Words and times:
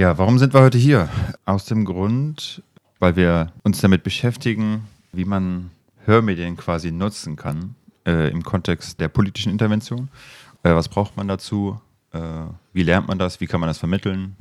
Ja, 0.00 0.16
warum 0.16 0.38
sind 0.38 0.54
wir 0.54 0.62
heute 0.62 0.78
hier? 0.78 1.10
Aus 1.44 1.66
dem 1.66 1.84
Grund, 1.84 2.62
weil 3.00 3.16
wir 3.16 3.52
uns 3.64 3.82
damit 3.82 4.02
beschäftigen, 4.02 4.86
wie 5.12 5.26
man 5.26 5.72
Hörmedien 6.06 6.56
quasi 6.56 6.90
nutzen 6.90 7.36
kann 7.36 7.74
äh, 8.06 8.30
im 8.30 8.42
Kontext 8.42 8.98
der 8.98 9.08
politischen 9.08 9.52
Intervention. 9.52 10.08
Äh, 10.62 10.74
was 10.74 10.88
braucht 10.88 11.18
man 11.18 11.28
dazu? 11.28 11.78
Äh, 12.12 12.18
wie 12.72 12.82
lernt 12.82 13.08
man 13.08 13.18
das? 13.18 13.42
Wie 13.42 13.46
kann 13.46 13.60
man 13.60 13.68
das 13.68 13.76
vermitteln? 13.76 14.36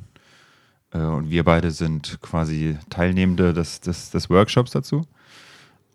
Äh, 0.93 0.99
und 0.99 1.29
wir 1.29 1.43
beide 1.43 1.71
sind 1.71 2.19
quasi 2.21 2.77
Teilnehmende 2.89 3.53
des, 3.53 3.81
des, 3.81 4.11
des 4.11 4.29
Workshops 4.29 4.71
dazu. 4.71 5.05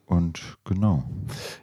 Und 0.05 0.43
genau. 0.67 1.09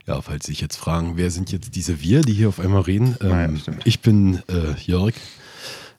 Ja, 0.07 0.19
falls 0.23 0.47
Sie 0.47 0.53
sich 0.53 0.61
jetzt 0.61 0.77
fragen, 0.77 1.17
wer 1.17 1.29
sind 1.29 1.51
jetzt 1.51 1.75
diese 1.75 2.01
Wir, 2.01 2.21
die 2.21 2.33
hier 2.33 2.49
auf 2.49 2.59
einmal 2.59 2.81
reden? 2.81 3.15
Ähm, 3.21 3.29
Naja, 3.29 3.55
stimmt. 3.57 3.85
ich 3.85 4.01
bin 4.01 4.41
äh, 4.47 4.73
Jörg, 4.83 5.13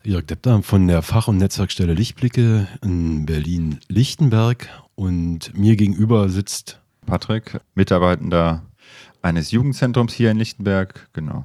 Jörg 0.05 0.27
Deppter 0.27 0.63
von 0.63 0.89
der 0.89 1.01
Fach- 1.03 1.29
und 1.29 1.37
Netzwerkstelle 1.37 1.95
Lichtblicke 1.95 2.67
in 2.83 3.25
Berlin-Lichtenberg 3.25 4.69
und 4.97 5.57
mir 5.57 5.77
gegenüber 5.77 6.29
sitzt, 6.29 6.81
Patrick, 7.07 7.61
Mitarbeitender 7.77 8.63
eines 9.23 9.53
Jugendzentrums 9.53 10.13
hier 10.13 10.33
in 10.33 10.39
Lichtenberg. 10.39 11.09
Genau. 11.13 11.45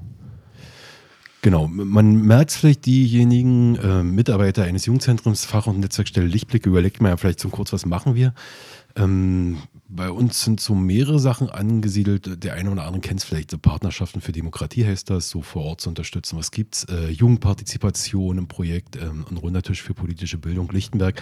genau, 1.43 1.67
man 1.67 2.23
merkt 2.23 2.51
vielleicht 2.51 2.87
diejenigen 2.87 3.75
äh, 3.75 4.01
Mitarbeiter 4.01 4.63
eines 4.63 4.87
Jugendzentrums, 4.87 5.45
Fach- 5.45 5.67
und 5.67 5.79
Netzwerkstelle 5.79 6.25
Lichtblicke, 6.25 6.67
überlegt 6.67 6.99
man 6.99 7.11
ja 7.11 7.17
vielleicht 7.17 7.39
so 7.39 7.49
kurz, 7.49 7.71
was 7.73 7.85
machen 7.85 8.15
wir? 8.15 8.33
Ähm, 8.95 9.57
bei 9.89 10.11
uns 10.11 10.43
sind 10.43 10.59
so 10.59 10.75
mehrere 10.75 11.19
Sachen 11.19 11.49
angesiedelt. 11.49 12.43
Der 12.43 12.53
eine 12.55 12.71
oder 12.71 12.83
andere 12.83 13.01
kennt 13.01 13.21
es 13.21 13.25
vielleicht. 13.25 13.51
So 13.51 13.57
Partnerschaften 13.57 14.21
für 14.21 14.31
Demokratie 14.31 14.85
heißt 14.85 15.09
das, 15.09 15.29
so 15.29 15.41
vor 15.41 15.63
Ort 15.63 15.81
zu 15.81 15.89
unterstützen. 15.89 16.37
Was 16.37 16.51
gibt's? 16.51 16.83
Äh, 16.85 17.09
Jugendpartizipation 17.09 18.37
im 18.37 18.47
Projekt, 18.47 18.97
ähm, 18.97 19.25
ein 19.29 19.37
runder 19.37 19.61
Tisch 19.61 19.81
für 19.81 19.93
politische 19.93 20.37
Bildung 20.37 20.69
Lichtenberg. 20.71 21.21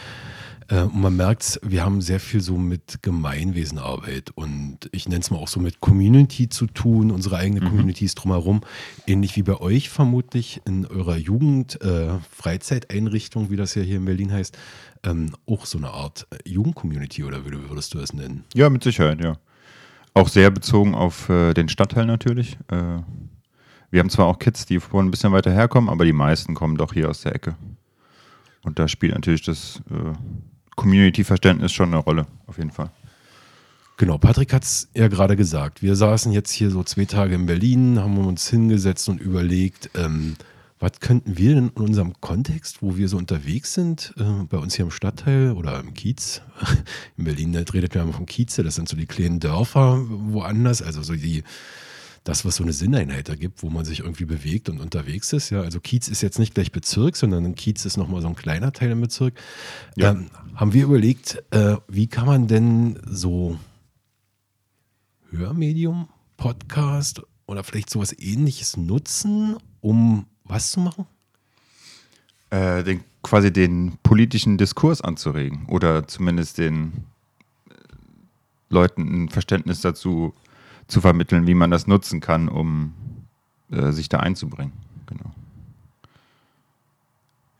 Äh, 0.67 0.81
und 0.81 1.01
man 1.01 1.15
merkt, 1.15 1.59
wir 1.63 1.83
haben 1.83 2.01
sehr 2.01 2.19
viel 2.19 2.41
so 2.41 2.57
mit 2.57 3.01
Gemeinwesenarbeit 3.01 4.31
und 4.35 4.89
ich 4.91 5.07
nenne 5.07 5.21
es 5.21 5.31
mal 5.31 5.37
auch 5.37 5.47
so 5.47 5.59
mit 5.59 5.79
Community 5.79 6.49
zu 6.49 6.67
tun, 6.67 7.11
unsere 7.11 7.37
eigenen 7.37 7.67
Communities 7.67 8.15
drumherum. 8.15 8.61
Ähnlich 9.05 9.35
wie 9.35 9.43
bei 9.43 9.59
euch 9.59 9.89
vermutlich 9.89 10.61
in 10.65 10.85
eurer 10.85 11.17
Jugend, 11.17 11.81
äh, 11.81 12.19
Freizeiteinrichtung, 12.31 13.49
wie 13.49 13.55
das 13.55 13.75
ja 13.75 13.81
hier 13.81 13.97
in 13.97 14.05
Berlin 14.05 14.31
heißt, 14.31 14.57
ähm, 15.03 15.35
auch 15.45 15.65
so 15.65 15.77
eine 15.77 15.91
Art 15.91 16.27
äh, 16.31 16.49
Jugendcommunity 16.49 17.23
oder 17.23 17.45
wie 17.45 17.51
würdest 17.69 17.93
du 17.93 17.99
es 17.99 18.13
nennen? 18.13 18.43
Ja, 18.53 18.69
mit 18.69 18.83
Sicherheit, 18.83 19.23
ja. 19.23 19.37
Auch 20.13 20.29
sehr 20.29 20.49
bezogen 20.49 20.95
auf 20.95 21.29
äh, 21.29 21.53
den 21.53 21.69
Stadtteil 21.69 22.05
natürlich. 22.05 22.57
Äh, 22.69 22.99
wir 23.91 23.99
haben 23.99 24.09
zwar 24.09 24.25
auch 24.25 24.39
Kids, 24.39 24.65
die 24.65 24.79
von 24.79 25.05
ein 25.07 25.11
bisschen 25.11 25.31
weiter 25.31 25.51
herkommen, 25.51 25.89
aber 25.89 26.05
die 26.05 26.13
meisten 26.13 26.55
kommen 26.55 26.77
doch 26.77 26.93
hier 26.93 27.09
aus 27.09 27.21
der 27.21 27.35
Ecke. 27.35 27.55
Und 28.63 28.79
da 28.79 28.87
spielt 28.87 29.13
natürlich 29.13 29.43
das 29.43 29.81
äh, 29.91 30.13
Community-Verständnis 30.75 31.71
schon 31.71 31.93
eine 31.93 31.97
Rolle, 31.97 32.27
auf 32.47 32.57
jeden 32.57 32.71
Fall. 32.71 32.89
Genau, 33.97 34.17
Patrick 34.17 34.51
hat 34.51 34.63
es 34.63 34.89
ja 34.93 35.07
gerade 35.07 35.37
gesagt. 35.37 35.81
Wir 35.81 35.95
saßen 35.95 36.33
jetzt 36.33 36.51
hier 36.51 36.69
so 36.69 36.83
zwei 36.83 37.05
Tage 37.05 37.35
in 37.35 37.45
Berlin, 37.45 37.99
haben 37.99 38.17
uns 38.17 38.49
hingesetzt 38.49 39.07
und 39.07 39.21
überlegt, 39.21 39.89
ähm, 39.95 40.35
was 40.79 40.99
könnten 40.99 41.37
wir 41.37 41.55
denn 41.55 41.71
in 41.75 41.81
unserem 41.81 42.19
Kontext, 42.19 42.81
wo 42.81 42.97
wir 42.97 43.07
so 43.07 43.17
unterwegs 43.17 43.73
sind, 43.73 44.13
äh, 44.17 44.43
bei 44.49 44.57
uns 44.57 44.75
hier 44.75 44.83
im 44.83 44.91
Stadtteil 44.91 45.51
oder 45.53 45.79
im 45.79 45.93
Kiez, 45.93 46.41
in 47.17 47.23
Berlin 47.23 47.53
da 47.53 47.61
redet 47.61 47.95
man 47.95 48.05
immer 48.05 48.13
von 48.13 48.25
Kieze, 48.25 48.63
das 48.63 48.75
sind 48.75 48.89
so 48.89 48.97
die 48.97 49.05
kleinen 49.05 49.39
Dörfer 49.39 50.03
woanders, 50.09 50.81
also 50.81 51.01
so 51.01 51.15
die, 51.15 51.43
das, 52.25 52.43
was 52.43 52.55
so 52.55 52.63
eine 52.63 52.73
Sinneinheit 52.73 53.29
ergibt, 53.29 53.61
wo 53.61 53.69
man 53.69 53.85
sich 53.85 53.99
irgendwie 53.99 54.25
bewegt 54.25 54.67
und 54.67 54.81
unterwegs 54.81 55.31
ist. 55.31 55.51
Ja, 55.51 55.61
also 55.61 55.79
Kiez 55.79 56.07
ist 56.07 56.21
jetzt 56.21 56.39
nicht 56.39 56.55
gleich 56.55 56.71
Bezirk, 56.71 57.15
sondern 57.15 57.45
ein 57.45 57.53
Kiez 57.53 57.85
ist 57.85 57.97
nochmal 57.97 58.21
so 58.21 58.27
ein 58.27 58.35
kleiner 58.35 58.73
Teil 58.73 58.91
im 58.91 59.01
Bezirk. 59.01 59.35
Ja. 59.95 60.11
Ähm, 60.11 60.31
haben 60.55 60.73
wir 60.73 60.83
überlegt, 60.83 61.43
äh, 61.51 61.77
wie 61.87 62.07
kann 62.07 62.25
man 62.25 62.47
denn 62.47 62.99
so 63.05 63.59
Hörmedium, 65.29 66.09
Podcast 66.35 67.21
oder 67.45 67.63
vielleicht 67.63 67.91
sowas 67.91 68.11
ähnliches 68.17 68.75
nutzen, 68.75 69.57
um 69.81 70.25
was 70.45 70.71
zu 70.71 70.79
machen? 70.79 71.05
Äh, 72.49 72.83
den, 72.83 73.03
quasi 73.21 73.53
den 73.53 73.99
politischen 74.01 74.57
Diskurs 74.57 75.01
anzuregen 75.01 75.67
oder 75.67 76.07
zumindest 76.07 76.57
den 76.57 77.05
äh, 77.69 77.73
Leuten 78.69 79.25
ein 79.25 79.29
Verständnis 79.29 79.81
dazu 79.81 80.33
zu 80.87 81.01
vermitteln, 81.01 81.47
wie 81.47 81.53
man 81.55 81.71
das 81.71 81.87
nutzen 81.87 82.19
kann, 82.21 82.47
um 82.47 82.93
äh, 83.71 83.91
sich 83.91 84.09
da 84.09 84.19
einzubringen. 84.19 84.73
Genau. 85.07 85.31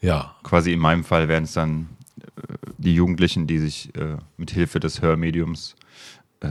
Ja, 0.02 0.36
Quasi 0.44 0.72
in 0.74 0.80
meinem 0.80 1.04
Fall 1.04 1.28
wären 1.28 1.46
es 1.46 1.54
dann 1.54 1.90
äh, 2.20 2.54
die 2.78 2.94
Jugendlichen, 2.94 3.48
die 3.48 3.60
sich 3.60 3.96
äh, 3.96 4.18
mit 4.38 4.52
Hilfe 4.52 4.80
des 4.80 5.02
Hörmediums 5.02 5.76
äh, 6.42 6.50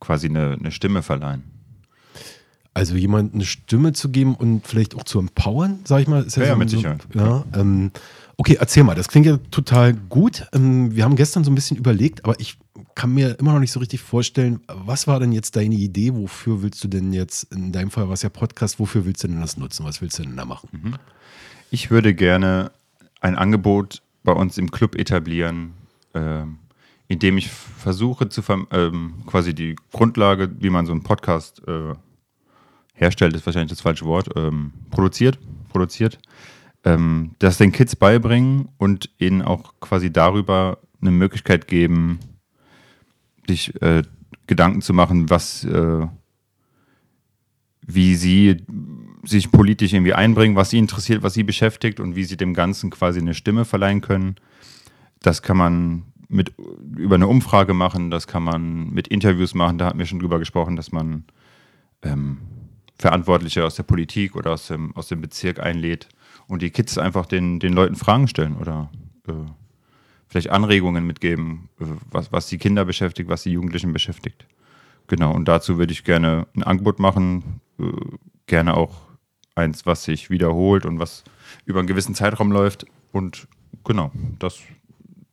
quasi 0.00 0.28
eine, 0.28 0.56
eine 0.58 0.72
Stimme 0.72 1.02
verleihen. 1.02 1.44
also 2.74 2.96
jemand 2.96 3.34
eine 3.34 3.44
Stimme 3.44 3.92
zu 3.92 4.08
geben 4.08 4.34
und 4.34 4.66
vielleicht 4.66 4.94
auch 4.96 5.04
zu 5.04 5.18
empowern, 5.20 5.80
sag 5.84 6.00
ich 6.02 6.08
mal. 6.08 6.22
Ist 6.24 6.36
Ja, 6.36 6.44
ja, 6.44 6.52
so- 6.52 6.56
mit 6.58 6.70
so- 6.70 6.76
Sicherheit. 6.78 7.06
Ja, 7.14 7.44
ähm, 7.54 7.92
okay, 8.36 8.56
erzähl 8.58 8.82
mal, 8.82 8.94
das 8.94 9.08
klingt 9.08 9.26
ja 9.26 9.36
total 9.50 9.92
gut. 9.94 10.46
Ähm, 10.52 10.94
wir 10.94 11.04
haben 11.04 11.16
gestern 11.16 11.44
so 11.44 11.50
ein 11.50 11.54
bisschen 11.54 11.76
überlegt, 11.76 12.24
aber 12.24 12.40
ich 12.40 12.58
kann 12.94 13.12
mir 13.12 13.38
immer 13.38 13.52
noch 13.52 13.60
nicht 13.60 13.72
so 13.72 13.80
richtig 13.80 14.00
vorstellen, 14.00 14.60
was 14.66 15.06
war 15.06 15.20
denn 15.20 15.32
jetzt 15.32 15.56
deine 15.56 15.74
Idee? 15.74 16.14
Wofür 16.14 16.62
willst 16.62 16.82
du 16.84 16.88
denn 16.88 17.12
jetzt, 17.12 17.52
in 17.52 17.72
deinem 17.72 17.90
Fall 17.90 18.06
war 18.06 18.14
es 18.14 18.22
ja 18.22 18.28
Podcast, 18.28 18.78
wofür 18.78 19.04
willst 19.04 19.24
du 19.24 19.28
denn 19.28 19.40
das 19.40 19.56
nutzen? 19.56 19.84
Was 19.84 20.00
willst 20.00 20.18
du 20.18 20.22
denn 20.22 20.36
da 20.36 20.44
machen? 20.44 20.98
Ich 21.70 21.90
würde 21.90 22.14
gerne 22.14 22.72
ein 23.20 23.36
Angebot 23.36 24.02
bei 24.24 24.32
uns 24.32 24.58
im 24.58 24.70
Club 24.70 24.96
etablieren, 24.96 25.72
ähm, 26.14 26.58
in 27.08 27.18
dem 27.18 27.38
ich 27.38 27.48
versuche 27.50 28.28
zu 28.28 28.42
ähm, 28.70 29.14
quasi 29.26 29.54
die 29.54 29.76
Grundlage, 29.92 30.50
wie 30.60 30.70
man 30.70 30.86
so 30.86 30.92
einen 30.92 31.02
Podcast 31.02 31.62
äh, 31.66 31.94
herstellt, 32.94 33.34
ist 33.34 33.46
wahrscheinlich 33.46 33.70
das 33.70 33.80
falsche 33.80 34.04
Wort, 34.04 34.28
ähm, 34.36 34.72
produziert, 34.90 35.38
produziert, 35.70 36.18
ähm, 36.84 37.34
das 37.38 37.58
den 37.58 37.72
Kids 37.72 37.96
beibringen 37.96 38.68
und 38.78 39.10
ihnen 39.18 39.42
auch 39.42 39.74
quasi 39.80 40.12
darüber 40.12 40.78
eine 41.00 41.10
Möglichkeit 41.10 41.66
geben, 41.66 42.20
sich 43.50 43.82
äh, 43.82 44.02
Gedanken 44.46 44.80
zu 44.80 44.94
machen, 44.94 45.30
was, 45.30 45.64
äh, 45.64 46.06
wie 47.82 48.14
sie 48.14 48.64
sich 49.24 49.50
politisch 49.50 49.92
irgendwie 49.92 50.14
einbringen, 50.14 50.56
was 50.56 50.70
sie 50.70 50.78
interessiert, 50.78 51.22
was 51.22 51.34
sie 51.34 51.42
beschäftigt 51.42 52.00
und 52.00 52.16
wie 52.16 52.24
sie 52.24 52.36
dem 52.36 52.54
Ganzen 52.54 52.90
quasi 52.90 53.20
eine 53.20 53.34
Stimme 53.34 53.64
verleihen 53.64 54.00
können. 54.00 54.36
Das 55.20 55.42
kann 55.42 55.56
man 55.56 56.04
mit 56.28 56.54
über 56.96 57.16
eine 57.16 57.26
Umfrage 57.26 57.74
machen, 57.74 58.10
das 58.10 58.26
kann 58.26 58.42
man 58.42 58.90
mit 58.90 59.08
Interviews 59.08 59.54
machen. 59.54 59.78
Da 59.78 59.86
hatten 59.86 59.98
wir 59.98 60.06
schon 60.06 60.20
drüber 60.20 60.38
gesprochen, 60.38 60.76
dass 60.76 60.92
man 60.92 61.24
ähm, 62.02 62.38
Verantwortliche 62.98 63.64
aus 63.64 63.74
der 63.74 63.82
Politik 63.82 64.36
oder 64.36 64.52
aus 64.52 64.68
dem, 64.68 64.94
aus 64.96 65.08
dem 65.08 65.20
Bezirk 65.20 65.58
einlädt 65.58 66.08
und 66.46 66.62
die 66.62 66.70
Kids 66.70 66.98
einfach 66.98 67.26
den, 67.26 67.58
den 67.58 67.72
Leuten 67.72 67.96
Fragen 67.96 68.28
stellen 68.28 68.56
oder 68.56 68.90
äh, 69.26 69.32
vielleicht 70.30 70.50
Anregungen 70.50 71.06
mitgeben, 71.06 71.68
äh, 71.80 71.84
was, 72.10 72.32
was 72.32 72.46
die 72.46 72.56
Kinder 72.56 72.84
beschäftigt, 72.84 73.28
was 73.28 73.42
die 73.42 73.50
Jugendlichen 73.50 73.92
beschäftigt. 73.92 74.46
Genau, 75.08 75.34
und 75.34 75.46
dazu 75.46 75.76
würde 75.76 75.92
ich 75.92 76.04
gerne 76.04 76.46
ein 76.54 76.62
Angebot 76.62 77.00
machen, 77.00 77.60
äh, 77.78 77.84
gerne 78.46 78.76
auch 78.76 78.96
eins, 79.56 79.84
was 79.84 80.04
sich 80.04 80.30
wiederholt 80.30 80.86
und 80.86 81.00
was 81.00 81.24
über 81.66 81.80
einen 81.80 81.88
gewissen 81.88 82.14
Zeitraum 82.14 82.52
läuft. 82.52 82.86
Und 83.12 83.48
genau, 83.84 84.12
das 84.38 84.60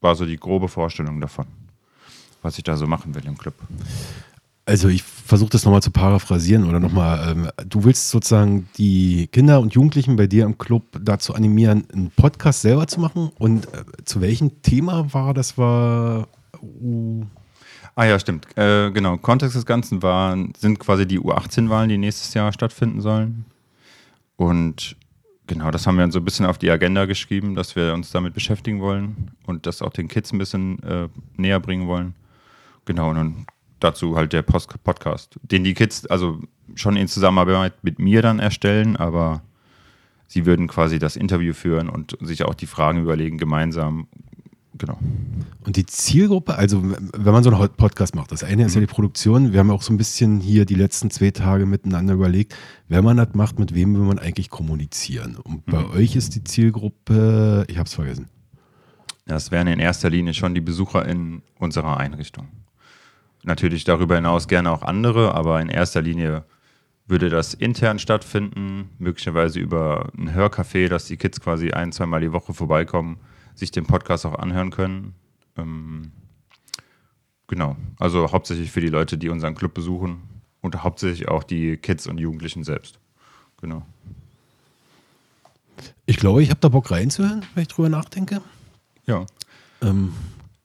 war 0.02 0.16
so 0.16 0.26
die 0.26 0.38
grobe 0.38 0.68
Vorstellung 0.68 1.22
davon, 1.22 1.46
was 2.42 2.58
ich 2.58 2.64
da 2.64 2.76
so 2.76 2.88
machen 2.88 3.14
will 3.14 3.26
im 3.26 3.38
Club. 3.38 3.54
Also 4.68 4.90
ich 4.90 5.02
versuche 5.02 5.52
das 5.52 5.64
nochmal 5.64 5.82
zu 5.82 5.92
paraphrasieren 5.92 6.68
oder 6.68 6.82
nochmal, 6.82 7.32
ähm, 7.32 7.50
du 7.66 7.86
willst 7.86 8.10
sozusagen 8.10 8.68
die 8.78 9.28
Kinder 9.28 9.62
und 9.62 9.74
Jugendlichen 9.74 10.18
bei 10.18 10.28
dir 10.28 10.44
im 10.44 10.58
Club 10.58 10.84
dazu 11.02 11.34
animieren, 11.34 11.86
einen 11.94 12.12
Podcast 12.12 12.64
selber 12.64 12.86
zu 12.86 13.00
machen 13.00 13.32
und 13.40 13.66
äh, 13.74 13.86
zu 14.04 14.20
welchem 14.20 14.62
Thema 14.64 15.14
war 15.14 15.34
das? 15.34 15.58
War 15.58 16.28
uh, 16.62 17.24
Ah 17.96 18.06
ja, 18.06 18.20
stimmt. 18.20 18.46
Äh, 18.58 18.92
genau, 18.92 19.16
Kontext 19.16 19.56
des 19.56 19.66
Ganzen 19.66 20.04
war, 20.04 20.38
sind 20.58 20.80
quasi 20.80 21.08
die 21.08 21.20
U18-Wahlen, 21.20 21.88
die 21.88 21.98
nächstes 21.98 22.34
Jahr 22.34 22.52
stattfinden 22.52 23.00
sollen. 23.00 23.46
Und 24.36 24.98
genau, 25.48 25.72
das 25.72 25.88
haben 25.88 25.96
wir 25.96 26.02
dann 26.02 26.12
so 26.12 26.20
ein 26.20 26.26
bisschen 26.26 26.46
auf 26.46 26.58
die 26.58 26.70
Agenda 26.70 27.06
geschrieben, 27.06 27.56
dass 27.56 27.78
wir 27.78 27.94
uns 27.94 28.12
damit 28.12 28.34
beschäftigen 28.34 28.82
wollen 28.82 29.32
und 29.46 29.66
das 29.66 29.82
auch 29.82 29.94
den 29.94 30.10
Kids 30.10 30.34
ein 30.34 30.40
bisschen 30.40 30.84
äh, 30.84 31.08
näher 31.38 31.62
bringen 31.62 31.88
wollen. 31.88 32.16
Genau, 32.84 33.12
und 33.12 33.16
dann 33.16 33.46
dazu 33.80 34.16
halt 34.16 34.34
der 34.34 34.42
Post 34.42 34.84
Podcast, 34.84 35.40
den 35.44 35.64
die 35.64 35.74
Kids 35.74 36.06
also 36.08 36.40
schon 36.76 36.96
in 36.96 37.08
Zusammenarbeit 37.08 37.84
mit 37.84 38.00
mir 38.00 38.22
dann 38.22 38.40
erstellen, 38.40 38.96
aber 38.96 39.42
sie 40.28 40.46
würden 40.46 40.68
quasi 40.68 41.00
das 41.00 41.16
Interview 41.16 41.54
führen 41.54 41.90
und 41.90 42.18
sich 42.22 42.44
auch 42.44 42.54
die 42.54 42.68
Fragen 42.68 43.02
überlegen 43.02 43.38
gemeinsam. 43.38 44.08
Genau. 44.80 45.00
und 45.66 45.76
die 45.76 45.88
Zielgruppe, 45.88 46.56
also 46.56 46.84
wenn 46.84 47.34
man 47.34 47.44
so 47.44 47.50
einen 47.50 47.70
Podcast 47.78 48.14
macht, 48.14 48.32
das 48.32 48.44
eine 48.44 48.64
ist 48.64 48.76
ja 48.76 48.82
die 48.82 48.86
Produktion, 48.86 49.52
wir 49.52 49.60
haben 49.60 49.72
auch 49.72 49.82
so 49.82 49.92
ein 49.92 49.98
bisschen 49.98 50.40
hier 50.40 50.66
die 50.66 50.76
letzten 50.76 51.10
zwei 51.10 51.32
Tage 51.32 51.66
miteinander 51.66 52.14
überlegt, 52.14 52.56
wenn 52.88 53.04
man 53.04 53.18
das 53.18 53.34
macht, 53.34 53.58
mit 53.58 53.74
wem 53.74 53.96
will 53.96 54.04
man 54.04 54.20
eigentlich 54.20 54.52
kommunizieren? 54.52 55.36
Und 55.36 55.66
bei 55.66 55.84
euch 55.84 56.16
ist 56.16 56.36
die 56.36 56.44
Zielgruppe, 56.44 57.66
ich 57.70 57.80
habe 57.80 57.88
es 57.88 57.96
vergessen. 57.96 58.30
Das 59.26 59.50
wären 59.50 59.66
in 59.66 59.80
erster 59.80 60.12
Linie 60.12 60.36
schon 60.36 60.54
die 60.54 60.62
Besucher 60.62 61.08
in 61.08 61.42
unserer 61.58 61.98
Einrichtung. 61.98 62.48
Natürlich 63.44 63.84
darüber 63.84 64.16
hinaus 64.16 64.48
gerne 64.48 64.72
auch 64.72 64.82
andere, 64.82 65.34
aber 65.34 65.62
in 65.62 65.70
erster 65.70 66.02
Linie 66.02 66.44
würde 67.08 67.30
das 67.30 67.54
intern 67.54 68.00
stattfinden, 68.00 68.90
möglicherweise 69.00 69.60
über 69.60 70.10
ein 70.18 70.36
Hörcafé, 70.36 70.90
dass 70.90 71.06
die 71.06 71.18
Kids 71.18 71.40
quasi 71.40 71.72
ein, 71.72 71.92
zweimal 71.92 72.20
die 72.20 72.34
Woche 72.34 72.54
vorbeikommen, 72.54 73.18
sich 73.56 73.72
den 73.72 73.86
Podcast 73.86 74.26
auch 74.26 74.36
anhören 74.36 74.72
können. 74.72 75.16
Ähm, 75.58 76.12
genau, 77.48 77.78
also 77.98 78.32
hauptsächlich 78.32 78.72
für 78.72 78.82
die 78.82 78.90
Leute, 78.90 79.18
die 79.18 79.30
unseren 79.30 79.56
Club 79.56 79.74
besuchen 79.74 80.22
und 80.62 80.84
hauptsächlich 80.84 81.30
auch 81.30 81.44
die 81.44 81.78
Kids 81.78 82.08
und 82.08 82.18
Jugendlichen 82.18 82.64
selbst. 82.64 83.00
Genau. 83.62 83.86
Ich 86.06 86.18
glaube, 86.18 86.44
ich 86.44 86.50
habe 86.50 86.60
da 86.60 86.70
Bock 86.70 86.92
reinzuhören, 86.92 87.46
wenn 87.56 87.62
ich 87.64 87.68
drüber 87.70 87.90
nachdenke. 87.90 88.42
Ja. 89.06 89.26
Ähm, 89.82 90.14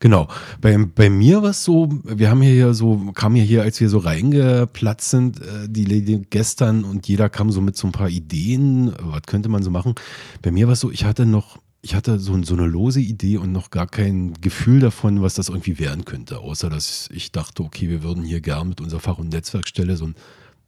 genau. 0.02 0.26
Bei, 0.60 0.76
bei 0.76 1.08
mir 1.08 1.42
war 1.42 1.50
es 1.50 1.64
so, 1.64 1.88
wir 2.04 2.28
haben 2.28 2.42
hier 2.42 2.74
so, 2.74 3.12
kam 3.14 3.36
ja 3.36 3.44
hier, 3.44 3.62
als 3.62 3.80
wir 3.80 3.88
so 3.88 3.98
reingeplatzt 3.98 5.08
sind, 5.08 5.40
äh, 5.40 5.68
die 5.68 5.84
Lady 5.84 6.26
gestern 6.28 6.84
und 6.84 7.08
jeder 7.08 7.30
kam 7.30 7.50
so 7.50 7.62
mit 7.62 7.76
so 7.76 7.88
ein 7.88 7.92
paar 7.92 8.10
Ideen, 8.10 8.92
was 9.00 9.22
könnte 9.22 9.48
man 9.48 9.62
so 9.62 9.70
machen. 9.70 9.94
Bei 10.42 10.50
mir 10.50 10.66
war 10.66 10.74
es 10.74 10.80
so, 10.80 10.90
ich 10.90 11.04
hatte 11.04 11.24
noch, 11.24 11.58
ich 11.80 11.94
hatte 11.94 12.18
so, 12.18 12.42
so 12.42 12.54
eine 12.54 12.66
lose 12.66 13.00
Idee 13.00 13.38
und 13.38 13.52
noch 13.52 13.70
gar 13.70 13.86
kein 13.86 14.34
Gefühl 14.40 14.80
davon, 14.80 15.22
was 15.22 15.34
das 15.34 15.48
irgendwie 15.48 15.78
werden 15.78 16.04
könnte, 16.04 16.40
außer 16.40 16.68
dass 16.68 17.08
ich 17.12 17.32
dachte, 17.32 17.62
okay, 17.62 17.88
wir 17.88 18.02
würden 18.02 18.24
hier 18.24 18.40
gern 18.40 18.68
mit 18.68 18.80
unserer 18.80 19.00
Fach- 19.00 19.18
und 19.18 19.32
Netzwerkstelle 19.32 19.96
so 19.96 20.06
einen 20.06 20.16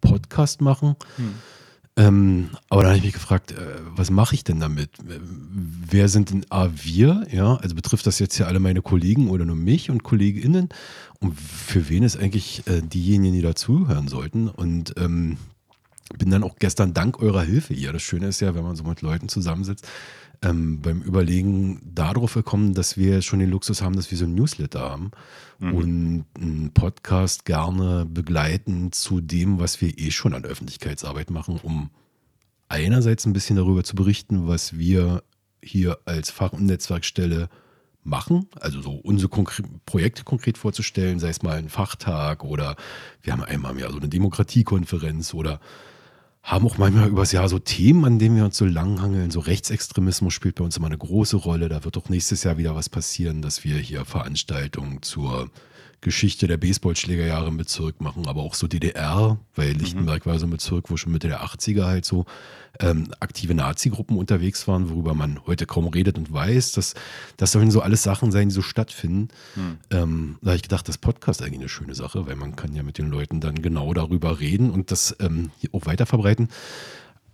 Podcast 0.01 0.61
machen. 0.61 0.95
Hm. 1.17 1.35
Ähm, 1.97 2.51
aber 2.69 2.83
dann 2.83 2.91
habe 2.91 2.99
ich 2.99 3.05
mich 3.05 3.15
gefragt, 3.15 3.53
äh, 3.53 3.57
was 3.95 4.11
mache 4.11 4.35
ich 4.35 4.43
denn 4.43 4.59
damit? 4.59 4.91
Wer 5.05 6.09
sind 6.09 6.31
denn 6.31 6.45
A, 6.51 6.69
wir? 6.75 7.27
Ja, 7.31 7.55
also 7.57 7.77
betrifft 7.77 8.07
das 8.07 8.19
jetzt 8.19 8.37
ja 8.39 8.47
alle 8.47 8.59
meine 8.59 8.83
Kollegen 8.83 9.31
oder 9.31 9.45
nur 9.45 9.55
mich 9.55 9.91
und 9.91 10.03
KollegInnen? 10.03 10.71
Und 11.21 11.39
für 11.39 11.89
wen 11.89 12.03
ist 12.03 12.17
eigentlich 12.17 12.67
äh, 12.67 12.83
diejenigen, 12.83 13.35
die 13.35 13.43
dazuhören 13.43 14.09
sollten? 14.09 14.49
Und 14.49 14.95
ähm, 14.99 15.37
bin 16.19 16.31
dann 16.31 16.43
auch 16.43 16.57
gestern 16.57 16.95
dank 16.95 17.21
eurer 17.21 17.43
Hilfe 17.43 17.75
hier. 17.75 17.93
Das 17.93 18.03
Schöne 18.03 18.29
ist 18.29 18.41
ja, 18.41 18.55
wenn 18.55 18.65
man 18.65 18.77
so 18.77 18.85
mit 18.85 19.03
Leuten 19.03 19.29
zusammensitzt, 19.29 19.87
ähm, 20.43 20.81
beim 20.81 21.01
Überlegen 21.01 21.81
darauf 21.95 22.35
gekommen, 22.35 22.75
dass 22.75 22.97
wir 22.97 23.23
schon 23.23 23.39
den 23.39 23.51
Luxus 23.51 23.83
haben, 23.83 23.97
dass 23.97 24.11
wir 24.11 24.19
so 24.19 24.27
ein 24.27 24.35
Newsletter 24.35 24.81
haben 24.81 25.11
mhm. 25.59 25.75
und 25.75 26.25
einen 26.39 26.71
Podcast 26.73 27.45
gerne 27.45 28.07
begleiten 28.07 28.93
zu 28.93 29.21
dem, 29.21 29.59
was 29.59 29.81
wir 29.81 29.99
eh 29.99 30.11
schon 30.11 30.35
an 30.35 30.45
Öffentlichkeitsarbeit 30.45 31.31
machen, 31.31 31.59
um 31.63 31.91
einerseits 32.69 33.25
ein 33.25 33.33
bisschen 33.33 33.57
darüber 33.57 33.85
zu 33.85 33.95
berichten, 33.95 34.47
was 34.47 34.77
wir 34.77 35.23
hier 35.63 35.99
als 36.05 36.31
Fach- 36.31 36.53
und 36.53 36.67
Netzwerkstelle 36.67 37.49
machen, 38.03 38.49
also 38.61 38.83
so 38.83 38.93
unsere 38.93 39.31
Konkre 39.31 39.63
Projekte 39.87 40.25
konkret 40.25 40.59
vorzustellen, 40.59 41.19
sei 41.19 41.31
es 41.31 41.43
mal 41.43 41.57
ein 41.57 41.71
Fachtag 41.71 42.45
oder 42.45 42.77
wir 43.23 43.33
haben 43.33 43.43
einmal 43.43 43.73
im 43.73 43.79
Jahr 43.79 43.93
so 43.93 43.99
eine 43.99 44.09
Demokratiekonferenz 44.09 45.33
oder 45.33 45.59
haben 46.45 46.67
auch 46.67 46.77
manchmal 46.77 47.09
übers 47.09 47.33
Jahr 47.33 47.49
so 47.49 47.59
Themen, 47.59 48.05
an 48.05 48.19
denen 48.19 48.37
wir 48.37 48.45
uns 48.45 48.59
so 48.59 48.67
langhangeln. 48.67 49.31
So 49.31 49.41
Rechtsextremismus 49.41 50.35
spielt 50.35 50.57
bei 50.57 50.65
uns 50.65 50.77
immer 50.77 50.89
eine 50.89 50.99
große 50.99 51.39
Rolle. 51.39 51.71
Da 51.71 51.85
wird 51.85 51.97
auch 51.97 52.11
nächstes 52.11 52.45
Jahr 52.45 52.59
wieder 52.59 52.77
was 52.77 52.91
passieren, 52.91 53.41
dass 53.41 53.65
wir 53.65 53.79
hier 53.79 54.05
Veranstaltungen 54.05 55.01
zur 55.01 55.49
Geschichte 56.05 56.47
der 56.47 56.57
Baseballschlägerjahre 56.57 57.49
im 57.49 57.57
Bezirk 57.57 58.01
machen, 58.01 58.29
aber 58.29 58.43
auch 58.43 58.55
so 58.55 58.69
DDR, 58.69 59.39
weil. 59.57 59.73
Lichtenberg 59.73 60.25
mhm. 60.25 60.31
war 60.31 60.39
so 60.39 60.47
ein 60.47 60.51
Bezirk, 60.51 60.91
wo 60.91 60.97
schon 60.97 61.13
Mitte 61.13 61.27
der 61.27 61.45
80er 61.45 61.85
halt 61.85 62.05
so 62.05 62.27
ähm, 62.81 63.09
aktive 63.21 63.55
Nazi-Gruppen 63.55 64.17
unterwegs 64.17 64.67
waren, 64.67 64.91
worüber 64.91 65.15
man 65.15 65.41
heute 65.47 65.67
kaum 65.67 65.89
redet 65.89 66.19
und 66.19 66.33
weiß. 66.33 66.73
dass 66.73 66.95
das 67.37 67.53
sollen 67.53 67.71
so 67.71 67.81
alles 67.81 68.03
Sachen 68.03 68.33
sein, 68.33 68.49
die 68.49 68.55
so 68.55 68.63
stattfinden. 68.63 69.29
Mhm. 69.57 69.79
Ähm, 69.91 70.39
da 70.43 70.49
habe 70.49 70.57
ich 70.57 70.63
gedacht, 70.63 70.89
das 70.89 70.99
Podcast 70.99 71.41
ist 71.41 71.47
eigentlich 71.47 71.61
eine 71.61 71.69
schöne 71.69 71.95
Sache, 71.95 72.27
weil 72.27 72.37
man 72.37 72.57
kann 72.57 72.75
ja 72.75 72.83
mit 72.83 72.99
den 72.99 73.11
Leuten 73.11 73.41
dann 73.41 73.63
genau 73.63 73.93
darüber 73.95 74.41
reden 74.41 74.71
und 74.71 74.91
das 74.91 75.17
ähm, 75.21 75.51
auch 75.73 75.87
weiter 75.87 76.07
verbreiten. 76.07 76.49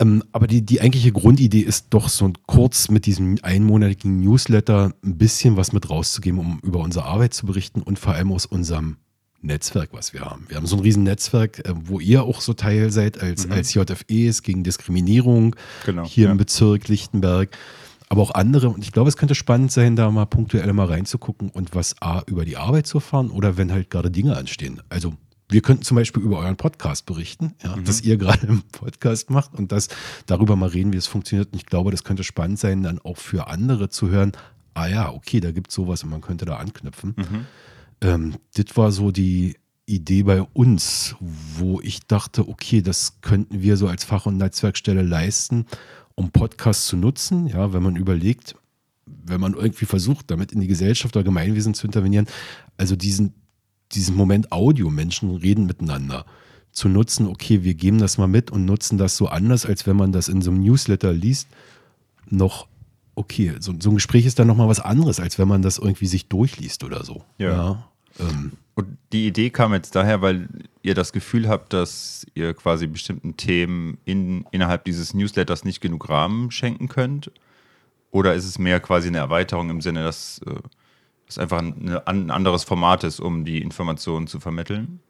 Ähm, 0.00 0.24
aber 0.32 0.46
die, 0.46 0.62
die 0.62 0.80
eigentliche 0.80 1.12
Grundidee 1.12 1.60
ist 1.60 1.88
doch 1.90 2.08
so 2.08 2.32
kurz 2.46 2.88
mit 2.88 3.06
diesem 3.06 3.38
einmonatigen 3.42 4.20
Newsletter 4.20 4.94
ein 5.04 5.18
bisschen 5.18 5.56
was 5.56 5.72
mit 5.72 5.90
rauszugeben, 5.90 6.40
um 6.40 6.58
über 6.62 6.80
unsere 6.80 7.04
Arbeit 7.04 7.34
zu 7.34 7.46
berichten 7.46 7.82
und 7.82 7.98
vor 7.98 8.14
allem 8.14 8.32
aus 8.32 8.46
unserem 8.46 8.96
Netzwerk, 9.42 9.90
was 9.92 10.12
wir 10.12 10.22
haben. 10.22 10.46
Wir 10.48 10.56
haben 10.56 10.66
so 10.66 10.76
ein 10.76 10.82
riesen 10.82 11.02
Netzwerk, 11.02 11.60
äh, 11.60 11.74
wo 11.74 12.00
ihr 12.00 12.22
auch 12.22 12.40
so 12.40 12.54
Teil 12.54 12.90
seid 12.90 13.22
als, 13.22 13.46
mhm. 13.46 13.52
als 13.52 13.74
JFEs 13.74 14.42
gegen 14.42 14.64
Diskriminierung 14.64 15.54
genau, 15.84 16.04
hier 16.04 16.26
ja. 16.26 16.32
im 16.32 16.38
Bezirk 16.38 16.88
Lichtenberg. 16.88 17.56
Aber 18.08 18.22
auch 18.22 18.32
andere. 18.32 18.70
Und 18.70 18.82
ich 18.82 18.90
glaube, 18.90 19.08
es 19.08 19.16
könnte 19.16 19.36
spannend 19.36 19.70
sein, 19.70 19.94
da 19.94 20.10
mal 20.10 20.24
punktuell 20.24 20.72
mal 20.72 20.86
reinzugucken 20.86 21.48
und 21.50 21.76
was 21.76 21.94
A 22.02 22.22
über 22.26 22.44
die 22.44 22.56
Arbeit 22.56 22.88
zu 22.88 22.98
erfahren 22.98 23.30
oder 23.30 23.56
wenn 23.56 23.70
halt 23.70 23.88
gerade 23.88 24.10
Dinge 24.10 24.36
anstehen. 24.36 24.82
Also 24.88 25.14
wir 25.50 25.60
könnten 25.60 25.82
zum 25.82 25.96
Beispiel 25.96 26.22
über 26.22 26.38
euren 26.38 26.56
Podcast 26.56 27.06
berichten, 27.06 27.54
ja, 27.62 27.76
mhm. 27.76 27.84
dass 27.84 28.00
ihr 28.00 28.16
gerade 28.18 28.48
einen 28.48 28.62
Podcast 28.72 29.30
macht 29.30 29.54
und 29.54 29.72
das 29.72 29.88
darüber 30.26 30.56
mal 30.56 30.68
reden, 30.68 30.92
wie 30.92 30.96
es 30.96 31.06
funktioniert. 31.06 31.52
Und 31.52 31.56
ich 31.56 31.66
glaube, 31.66 31.90
das 31.90 32.04
könnte 32.04 32.24
spannend 32.24 32.58
sein, 32.58 32.82
dann 32.82 32.98
auch 33.00 33.18
für 33.18 33.48
andere 33.48 33.88
zu 33.88 34.08
hören, 34.08 34.32
ah 34.74 34.86
ja, 34.86 35.12
okay, 35.12 35.40
da 35.40 35.50
gibt 35.50 35.68
es 35.68 35.74
sowas 35.74 36.02
und 36.04 36.10
man 36.10 36.20
könnte 36.20 36.44
da 36.44 36.56
anknüpfen. 36.56 37.14
Mhm. 37.16 37.46
Ähm, 38.00 38.34
das 38.54 38.76
war 38.76 38.92
so 38.92 39.10
die 39.10 39.56
Idee 39.86 40.22
bei 40.22 40.42
uns, 40.42 41.16
wo 41.20 41.80
ich 41.80 42.06
dachte, 42.06 42.48
okay, 42.48 42.80
das 42.80 43.20
könnten 43.20 43.60
wir 43.60 43.76
so 43.76 43.88
als 43.88 44.04
Fach- 44.04 44.26
und 44.26 44.36
Netzwerkstelle 44.36 45.02
leisten, 45.02 45.66
um 46.14 46.30
Podcasts 46.30 46.86
zu 46.86 46.96
nutzen. 46.96 47.46
Ja, 47.48 47.72
wenn 47.72 47.82
man 47.82 47.96
überlegt, 47.96 48.54
wenn 49.06 49.40
man 49.40 49.54
irgendwie 49.54 49.86
versucht, 49.86 50.30
damit 50.30 50.52
in 50.52 50.60
die 50.60 50.68
Gesellschaft 50.68 51.16
oder 51.16 51.24
Gemeinwesen 51.24 51.74
zu 51.74 51.86
intervenieren, 51.86 52.26
also 52.76 52.94
diesen 52.94 53.34
diesen 53.92 54.16
Moment 54.16 54.52
Audio, 54.52 54.90
Menschen 54.90 55.34
reden 55.36 55.66
miteinander, 55.66 56.24
zu 56.72 56.88
nutzen, 56.88 57.26
okay, 57.26 57.64
wir 57.64 57.74
geben 57.74 57.98
das 57.98 58.18
mal 58.18 58.28
mit 58.28 58.50
und 58.50 58.64
nutzen 58.64 58.98
das 58.98 59.16
so 59.16 59.28
anders, 59.28 59.66
als 59.66 59.86
wenn 59.86 59.96
man 59.96 60.12
das 60.12 60.28
in 60.28 60.42
so 60.42 60.50
einem 60.50 60.62
Newsletter 60.62 61.12
liest, 61.12 61.48
noch 62.28 62.68
okay, 63.14 63.54
so, 63.60 63.74
so 63.78 63.90
ein 63.90 63.96
Gespräch 63.96 64.24
ist 64.24 64.38
dann 64.38 64.46
nochmal 64.46 64.68
was 64.68 64.80
anderes, 64.80 65.20
als 65.20 65.38
wenn 65.38 65.48
man 65.48 65.62
das 65.62 65.78
irgendwie 65.78 66.06
sich 66.06 66.28
durchliest 66.28 66.84
oder 66.84 67.04
so. 67.04 67.24
Ja. 67.38 67.50
ja 67.50 67.90
ähm. 68.18 68.52
Und 68.74 68.96
die 69.12 69.26
Idee 69.26 69.50
kam 69.50 69.74
jetzt 69.74 69.94
daher, 69.94 70.22
weil 70.22 70.48
ihr 70.82 70.94
das 70.94 71.12
Gefühl 71.12 71.48
habt, 71.48 71.72
dass 71.72 72.26
ihr 72.34 72.54
quasi 72.54 72.86
bestimmten 72.86 73.36
Themen 73.36 73.98
in, 74.04 74.46
innerhalb 74.52 74.84
dieses 74.84 75.12
Newsletters 75.12 75.64
nicht 75.64 75.80
genug 75.80 76.08
Rahmen 76.08 76.50
schenken 76.50 76.88
könnt? 76.88 77.30
Oder 78.10 78.34
ist 78.34 78.46
es 78.46 78.58
mehr 78.58 78.80
quasi 78.80 79.08
eine 79.08 79.18
Erweiterung 79.18 79.68
im 79.68 79.80
Sinne, 79.82 80.02
dass 80.02 80.40
äh, 80.46 80.54
es 81.30 81.38
einfach 81.38 81.58
ein, 81.58 81.98
ein 82.04 82.30
anderes 82.30 82.64
Format 82.64 83.04
ist, 83.04 83.20
um 83.20 83.44
die 83.44 83.62
Informationen 83.62 84.26
zu 84.26 84.40
vermitteln? 84.40 85.00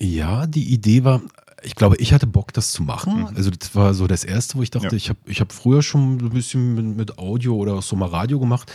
Ja, 0.00 0.46
die 0.46 0.72
Idee 0.72 1.04
war, 1.04 1.22
ich 1.62 1.74
glaube, 1.74 1.96
ich 1.96 2.12
hatte 2.12 2.26
Bock, 2.26 2.52
das 2.52 2.72
zu 2.72 2.82
machen. 2.82 3.20
Mhm. 3.20 3.36
Also 3.36 3.50
das 3.50 3.74
war 3.74 3.94
so 3.94 4.06
das 4.06 4.24
Erste, 4.24 4.56
wo 4.56 4.62
ich 4.62 4.70
dachte, 4.70 4.88
ja. 4.88 4.92
ich 4.94 5.08
habe 5.08 5.18
ich 5.26 5.40
hab 5.40 5.52
früher 5.52 5.82
schon 5.82 6.16
ein 6.16 6.30
bisschen 6.30 6.74
mit, 6.74 6.96
mit, 6.96 7.18
Audio 7.18 7.56
oder 7.56 7.82
so 7.82 7.96
mal 7.96 8.08
Radio 8.08 8.38
gemacht 8.38 8.72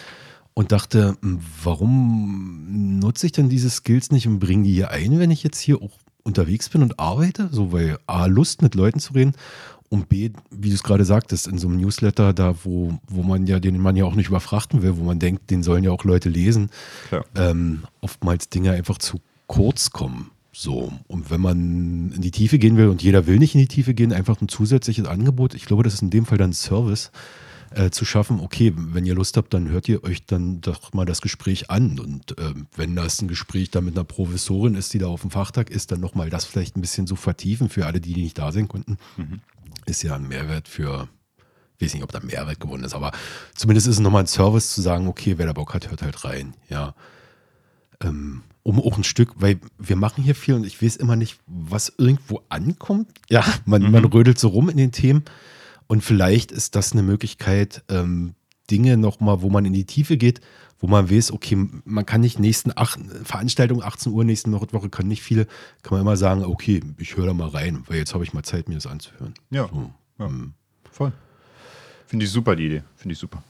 und 0.54 0.72
dachte, 0.72 1.16
hm, 1.22 1.40
warum 1.64 3.00
nutze 3.00 3.26
ich 3.26 3.32
denn 3.32 3.50
diese 3.50 3.70
Skills 3.70 4.12
nicht 4.12 4.28
und 4.28 4.40
bringe 4.40 4.64
die 4.64 4.74
hier 4.74 4.92
ein, 4.92 5.20
wenn 5.20 5.32
ich 5.32 5.44
jetzt 5.44 5.60
hier 5.60 5.82
auch 5.82 5.98
unterwegs 6.24 6.70
bin 6.70 6.84
und 6.84 7.00
arbeite? 7.00 7.50
So, 7.52 7.72
weil 7.72 8.00
A, 8.06 8.26
Lust 8.26 8.62
mit 8.62 8.76
Leuten 8.76 9.00
zu 9.00 9.14
reden 9.14 9.34
und 9.94 10.10
B, 10.10 10.32
wie 10.50 10.70
du 10.70 10.76
es 10.76 10.82
gerade 10.82 11.06
sagtest, 11.06 11.48
in 11.48 11.60
so 11.60 11.68
einem 11.68 11.78
Newsletter, 11.78 12.34
da 12.34 12.56
wo, 12.64 12.98
wo 13.08 13.22
man 13.22 13.46
ja, 13.46 13.60
den 13.60 13.78
man 13.78 13.96
ja 13.96 14.06
auch 14.06 14.16
nicht 14.16 14.28
überfrachten 14.28 14.82
will, 14.82 14.98
wo 14.98 15.04
man 15.04 15.20
denkt, 15.20 15.52
den 15.52 15.62
sollen 15.62 15.84
ja 15.84 15.92
auch 15.92 16.04
Leute 16.04 16.30
lesen, 16.30 16.72
ähm, 17.36 17.84
oftmals 18.02 18.50
Dinge 18.50 18.72
einfach 18.72 18.98
zu 18.98 19.22
kurz 19.46 19.92
kommen. 19.92 20.32
So, 20.52 20.92
und 21.08 21.30
wenn 21.30 21.42
man 21.42 22.12
in 22.12 22.22
die 22.22 22.32
Tiefe 22.32 22.58
gehen 22.58 22.76
will 22.76 22.88
und 22.88 23.04
jeder 23.04 23.28
will 23.28 23.38
nicht 23.38 23.54
in 23.54 23.62
die 23.62 23.68
Tiefe 23.68 23.94
gehen, 23.94 24.14
einfach 24.14 24.42
ein 24.42 24.50
zusätzliches 24.50 25.06
Angebot, 25.06 25.54
ich 25.54 25.66
glaube, 25.66 25.84
das 25.84 25.94
ist 25.94 26.02
in 26.02 26.10
dem 26.10 26.26
Fall 26.26 26.40
dann 26.40 26.50
ein 26.50 26.54
Service, 26.54 27.12
äh, 27.70 27.92
zu 27.92 28.04
schaffen, 28.04 28.40
okay, 28.40 28.74
wenn 28.76 29.06
ihr 29.06 29.14
Lust 29.14 29.38
habt, 29.38 29.54
dann 29.54 29.70
hört 29.70 29.88
ihr 29.90 30.04
euch 30.04 30.26
dann 30.26 30.62
doch 30.62 30.94
mal 30.94 31.06
das 31.06 31.22
Gespräch 31.22 31.70
an. 31.70 32.00
Und 32.00 32.36
äh, 32.40 32.54
wenn 32.76 32.96
das 32.96 33.22
ein 33.22 33.28
Gespräch 33.28 33.70
da 33.70 33.82
mit 33.82 33.96
einer 33.96 34.04
Professorin 34.04 34.74
ist, 34.74 34.94
die 34.94 35.00
da 35.00 35.08
auf 35.08 35.22
dem 35.22 35.32
Fachtag 35.32 35.70
ist, 35.70 35.92
dann 35.92 36.00
nochmal 36.00 36.32
das 36.32 36.46
vielleicht 36.46 36.78
ein 36.78 36.82
bisschen 36.82 37.06
so 37.06 37.16
vertiefen 37.16 37.70
für 37.70 37.86
alle, 37.86 38.02
die, 38.02 38.14
die 38.14 38.24
nicht 38.24 38.40
da 38.40 38.52
sein 38.52 38.68
konnten. 38.68 38.98
Mhm 39.18 39.42
ist 39.86 40.04
ja 40.04 40.16
ein 40.16 40.28
Mehrwert 40.28 40.68
für, 40.68 41.08
ich 41.78 41.86
weiß 41.86 41.94
nicht, 41.94 42.04
ob 42.04 42.12
da 42.12 42.20
Mehrwert 42.20 42.60
gewonnen 42.60 42.84
ist, 42.84 42.94
aber 42.94 43.12
zumindest 43.56 43.88
ist 43.88 43.96
es 43.96 44.00
nochmal 44.00 44.24
ein 44.24 44.28
Service 44.28 44.74
zu 44.74 44.82
sagen, 44.82 45.08
okay, 45.08 45.38
wer 45.38 45.46
da 45.46 45.54
Bock 45.54 45.74
hat, 45.74 45.90
hört 45.90 46.02
halt 46.02 46.24
rein, 46.24 46.54
ja. 46.70 46.96
Ähm, 48.02 48.44
um 48.64 48.80
auch 48.80 48.98
ein 48.98 49.04
Stück, 49.04 49.34
weil 49.36 49.60
wir 49.78 49.98
machen 49.98 50.24
hier 50.24 50.36
viel 50.36 50.56
und 50.56 50.66
ich 50.66 50.82
weiß 50.82 50.96
immer 50.96 51.18
nicht, 51.18 51.38
was 51.48 51.94
irgendwo 51.98 52.42
ankommt. 52.48 53.10
Ja, 53.30 53.44
man, 53.66 53.84
mhm. 53.84 53.92
man 53.92 54.06
rödelt 54.06 54.40
so 54.40 54.48
rum 54.48 54.70
in 54.70 54.78
den 54.78 54.94
Themen 54.94 55.24
und 55.88 56.02
vielleicht 56.04 56.52
ist 56.52 56.76
das 56.76 56.94
eine 56.94 57.04
Möglichkeit, 57.04 57.84
ähm, 57.90 58.36
Dinge 58.70 58.98
nochmal, 58.98 59.42
wo 59.42 59.50
man 59.50 59.66
in 59.66 59.74
die 59.74 59.86
Tiefe 59.86 60.18
geht, 60.18 60.42
wo 60.80 60.88
man 60.88 61.10
weiß, 61.10 61.32
okay, 61.32 61.68
man 61.86 62.06
kann 62.06 62.22
nicht 62.22 62.40
nächsten 62.40 62.72
acht, 62.76 63.00
Veranstaltung 63.24 63.82
18 63.82 64.12
Uhr, 64.12 64.24
nächsten 64.24 64.52
Woche 64.52 64.90
können 64.90 65.10
nicht 65.10 65.24
viele, 65.24 65.46
kann 65.82 65.92
man 65.92 66.02
immer 66.02 66.18
sagen, 66.18 66.44
okay, 66.44 66.82
ich 66.98 67.16
höre 67.16 67.28
da 67.28 67.34
mal 67.34 67.50
rein, 67.50 67.84
weil 67.88 67.98
jetzt 67.98 68.14
habe 68.14 68.24
ich 68.24 68.34
mal 68.34 68.44
Zeit, 68.44 68.68
mir 68.68 68.76
das 68.76 68.88
anzuhören. 68.88 69.34
Ja, 69.50 69.70
so, 69.72 69.92
ja. 70.20 70.26
Ähm. 70.26 70.54
voll. 70.92 71.14
Finde 72.08 72.26
ich 72.26 72.32
super, 72.32 72.56
die 72.56 72.66
Idee. 72.66 72.84
Finde 72.96 73.14
ich 73.14 73.20
super. 73.20 73.42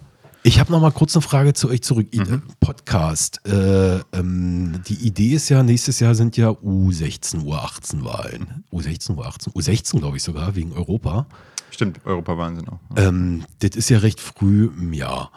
Ich 0.46 0.60
habe 0.60 0.72
noch 0.74 0.82
mal 0.82 0.92
kurz 0.92 1.16
eine 1.16 1.22
Frage 1.22 1.54
zu 1.54 1.70
euch 1.70 1.82
zurück. 1.82 2.14
Mhm. 2.14 2.44
Podcast. 2.60 3.40
Äh, 3.48 4.00
ähm, 4.12 4.82
die 4.88 4.96
Idee 5.06 5.36
ist 5.36 5.48
ja, 5.48 5.64
nächstes 5.64 6.02
Jahr 6.02 6.16
sind 6.16 6.36
ja 6.36 6.50
U16, 6.50 7.46
U18 7.46 8.04
Wahlen. 8.04 8.66
U16, 8.72 9.16
U18, 9.16 9.54
U16 9.54 10.00
glaube 10.00 10.18
ich 10.18 10.24
sogar, 10.24 10.56
wegen 10.56 10.74
Europa. 10.74 11.28
Stimmt, 11.74 12.06
Europawahlen 12.06 12.56
sind 12.56 12.70
auch. 12.70 12.80
Ähm, 12.96 13.46
das 13.60 13.72
ist 13.76 13.90
ja 13.90 13.98
recht 13.98 14.20
früh 14.20 14.66
im 14.78 14.94
Jahr. 14.94 15.32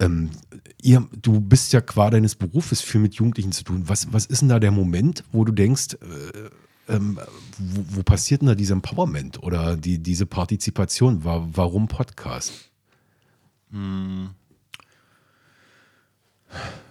Ähm, 0.00 0.30
ihr, 0.82 1.06
du 1.22 1.40
bist 1.40 1.72
ja 1.72 1.80
qua 1.80 2.10
deines 2.10 2.34
Berufes 2.34 2.80
viel 2.80 3.00
mit 3.00 3.14
Jugendlichen 3.14 3.52
zu 3.52 3.62
tun. 3.62 3.84
Was, 3.86 4.12
was 4.12 4.26
ist 4.26 4.42
denn 4.42 4.48
da 4.48 4.58
der 4.58 4.72
Moment, 4.72 5.22
wo 5.30 5.44
du 5.44 5.52
denkst, 5.52 5.94
äh, 5.94 6.92
ähm, 6.92 7.20
wo, 7.56 7.98
wo, 7.98 8.02
passiert 8.02 8.40
denn 8.40 8.48
da 8.48 8.56
dieses 8.56 8.72
Empowerment 8.72 9.40
oder 9.44 9.76
die, 9.76 10.00
diese 10.00 10.26
Partizipation? 10.26 11.20
Warum 11.22 11.86
Podcast? 11.86 12.68
Hm. 13.70 14.30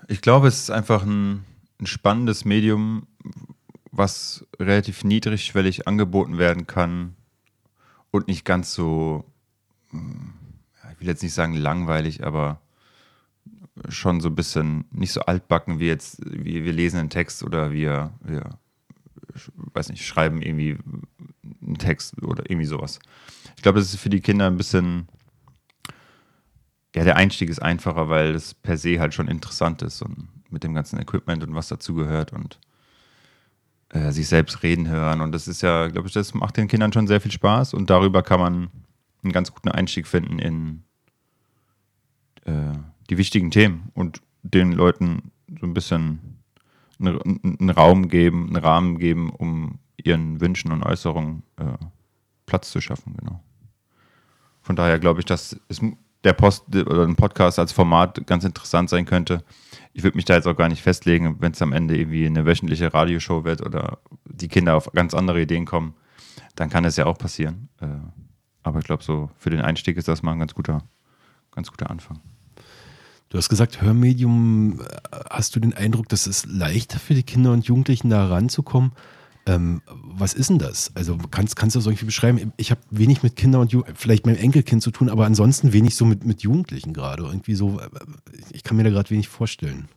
Ich 0.07 0.21
glaube, 0.21 0.47
es 0.47 0.59
ist 0.59 0.71
einfach 0.71 1.03
ein, 1.03 1.43
ein 1.81 1.85
spannendes 1.85 2.45
Medium, 2.45 3.07
was 3.91 4.45
relativ 4.57 5.03
niedrigschwellig 5.03 5.85
angeboten 5.85 6.37
werden 6.37 6.65
kann 6.65 7.15
und 8.15 8.27
nicht 8.27 8.45
ganz 8.45 8.73
so, 8.73 9.25
hm, 9.91 10.33
ich 10.93 10.99
will 11.01 11.07
jetzt 11.07 11.23
nicht 11.23 11.33
sagen 11.33 11.53
langweilig, 11.53 12.25
aber 12.25 12.61
schon 13.89 14.21
so 14.21 14.29
ein 14.29 14.35
bisschen 14.35 14.85
nicht 14.91 15.11
so 15.11 15.21
altbacken 15.21 15.79
wie 15.79 15.87
jetzt, 15.87 16.21
wie 16.25 16.63
wir 16.63 16.73
lesen 16.73 16.99
einen 16.99 17.09
Text 17.09 17.43
oder 17.43 17.73
wir, 17.73 18.13
wir 18.21 18.57
weiß 19.73 19.89
nicht, 19.89 20.05
schreiben 20.05 20.41
irgendwie 20.41 20.77
einen 21.61 21.77
Text 21.77 22.21
oder 22.23 22.49
irgendwie 22.49 22.67
sowas. 22.67 22.99
Ich 23.57 23.63
glaube, 23.63 23.79
das 23.79 23.93
ist 23.93 23.99
für 23.99 24.09
die 24.09 24.21
Kinder 24.21 24.47
ein 24.47 24.57
bisschen 24.57 25.09
ja, 26.95 27.03
der 27.03 27.17
Einstieg 27.17 27.49
ist 27.49 27.61
einfacher, 27.61 28.07
weil 28.07 28.33
es 28.33 28.53
per 28.53 28.77
se 28.77 28.99
halt 29.01 29.13
schon 29.13 29.27
interessant 29.27 29.81
ist 29.81 30.01
und 30.01 30.29
mit 30.49 30.63
dem 30.63 30.73
ganzen 30.73 30.97
Equipment 30.97 31.43
und 31.43 31.53
was 31.53 31.67
dazugehört 31.67 32.31
und 32.31 32.57
äh, 33.95 34.11
sich 34.11 34.27
selbst 34.27 34.61
reden 34.61 34.89
hören. 34.89 35.21
Und 35.21 35.31
das 35.31 35.47
ist 35.47 35.61
ja, 35.61 35.87
glaube 35.87 36.07
ich, 36.09 36.13
das 36.13 36.33
macht 36.33 36.57
den 36.57 36.67
Kindern 36.67 36.91
schon 36.91 37.07
sehr 37.07 37.21
viel 37.21 37.31
Spaß 37.31 37.73
und 37.73 37.89
darüber 37.89 38.23
kann 38.23 38.41
man 38.41 38.69
einen 39.23 39.31
ganz 39.31 39.53
guten 39.53 39.69
Einstieg 39.69 40.05
finden 40.05 40.37
in 40.37 40.83
äh, 42.43 42.77
die 43.09 43.17
wichtigen 43.17 43.51
Themen 43.51 43.91
und 43.93 44.21
den 44.43 44.73
Leuten 44.73 45.31
so 45.59 45.65
ein 45.65 45.73
bisschen 45.73 46.41
einen, 46.99 47.69
Raum 47.69 48.09
geben, 48.09 48.47
einen 48.47 48.57
Rahmen 48.57 48.99
geben, 48.99 49.29
um 49.29 49.79
ihren 49.95 50.41
Wünschen 50.41 50.73
und 50.73 50.83
Äußerungen 50.83 51.43
äh, 51.55 51.63
Platz 52.45 52.71
zu 52.71 52.81
schaffen, 52.81 53.15
genau. 53.17 53.41
Von 54.61 54.75
daher 54.75 54.99
glaube 54.99 55.21
ich, 55.21 55.25
dass 55.25 55.57
es 55.69 55.79
der 56.25 56.33
Post 56.33 56.75
oder 56.75 57.03
ein 57.03 57.15
Podcast 57.15 57.59
als 57.59 57.71
Format 57.71 58.27
ganz 58.27 58.43
interessant 58.43 58.89
sein 58.89 59.05
könnte. 59.05 59.43
Ich 59.97 60.03
würde 60.03 60.17
mich 60.17 60.25
da 60.25 60.35
jetzt 60.35 60.45
auch 60.45 60.57
gar 60.57 60.67
nicht 60.67 60.81
festlegen, 60.81 61.37
wenn 61.39 61.53
es 61.53 61.61
am 61.61 61.71
Ende 61.71 61.97
irgendwie 61.97 62.25
eine 62.25 62.45
wöchentliche 62.45 62.93
Radioshow 62.93 63.45
wird 63.45 63.65
oder 63.65 63.99
die 64.25 64.49
Kinder 64.49 64.75
auf 64.75 64.91
ganz 64.91 65.13
andere 65.13 65.41
Ideen 65.41 65.65
kommen, 65.65 65.93
dann 66.55 66.69
kann 66.69 66.83
es 66.83 66.97
ja 66.97 67.05
auch 67.05 67.17
passieren. 67.17 67.69
Äh, 67.79 67.87
aber 68.61 68.79
ich 68.79 68.85
glaube, 68.85 69.03
so 69.03 69.29
für 69.37 69.51
den 69.51 69.61
Einstieg 69.61 69.95
ist 69.95 70.09
das 70.09 70.21
mal 70.21 70.33
ein 70.33 70.39
ganz 70.39 70.53
guter, 70.53 70.83
ganz 71.51 71.71
guter 71.71 71.89
Anfang. 71.89 72.19
Du 73.29 73.37
hast 73.37 73.47
gesagt, 73.47 73.81
Hörmedium, 73.81 74.81
äh, 74.81 75.17
hast 75.29 75.55
du 75.55 75.61
den 75.61 75.73
Eindruck, 75.73 76.09
dass 76.09 76.27
es 76.27 76.45
leichter 76.45 76.99
für 76.99 77.13
die 77.13 77.23
Kinder 77.23 77.53
und 77.53 77.65
Jugendlichen 77.65 78.09
da 78.09 78.27
ranzukommen? 78.27 78.91
Ähm, 79.47 79.81
was 79.87 80.33
ist 80.33 80.49
denn 80.49 80.57
das? 80.57 80.91
Also 80.95 81.17
kannst, 81.29 81.55
kannst 81.55 81.75
du 81.75 81.79
das 81.79 81.85
irgendwie 81.85 82.05
beschreiben? 82.05 82.51
Ich 82.57 82.71
habe 82.71 82.81
wenig 82.89 83.21
mit 83.21 83.35
Kindern 83.35 83.61
und 83.61 83.71
Jugendlichen, 83.71 83.97
vielleicht 83.97 84.25
mit 84.25 84.35
meinem 84.35 84.43
Enkelkind 84.43 84.81
zu 84.81 84.89
tun, 84.89 85.09
aber 85.09 85.25
ansonsten 85.25 85.71
wenig 85.71 85.95
so 85.95 86.05
mit, 86.05 86.25
mit 86.25 86.41
Jugendlichen 86.41 86.93
gerade. 86.93 87.23
Irgendwie 87.23 87.53
so, 87.53 87.79
äh, 87.79 87.89
ich 88.51 88.63
kann 88.63 88.75
mir 88.77 88.83
da 88.83 88.89
gerade 88.89 89.09
wenig 89.11 89.27
vorstellen. 89.27 89.87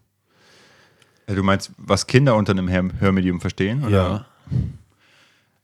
Ja, 1.28 1.34
du 1.34 1.42
meinst, 1.42 1.72
was 1.78 2.06
Kinder 2.06 2.36
unter 2.36 2.52
einem 2.52 2.70
Hörmedium 3.00 3.40
verstehen? 3.40 3.84
Oder? 3.84 3.90
Ja. 3.90 4.26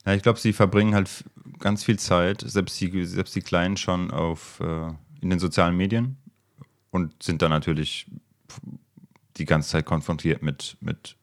Ja, 0.07 0.14
ich 0.14 0.23
glaube, 0.23 0.38
sie 0.38 0.53
verbringen 0.53 0.95
halt 0.95 1.25
ganz 1.59 1.85
viel 1.85 1.99
Zeit, 1.99 2.43
selbst 2.47 2.79
die, 2.81 3.07
selbst 3.07 3.35
die 3.35 3.41
Kleinen 3.41 3.76
schon 3.76 4.11
auf 4.11 4.61
äh, 4.61 4.88
in 5.21 5.31
den 5.31 5.38
sozialen 5.38 5.76
Medien 5.76 6.17
und 6.91 7.23
sind 7.23 7.41
dann 7.41 7.50
natürlich 7.50 8.07
die 9.37 9.47
ganze 9.47 9.71
Zeit 9.71 9.87
konfrontiert 9.87 10.43
mit, 10.43 10.76
mit 10.81 11.17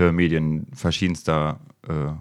Hörmedien 0.00 0.66
verschiedenster, 0.74 1.60
äh, 1.86 2.12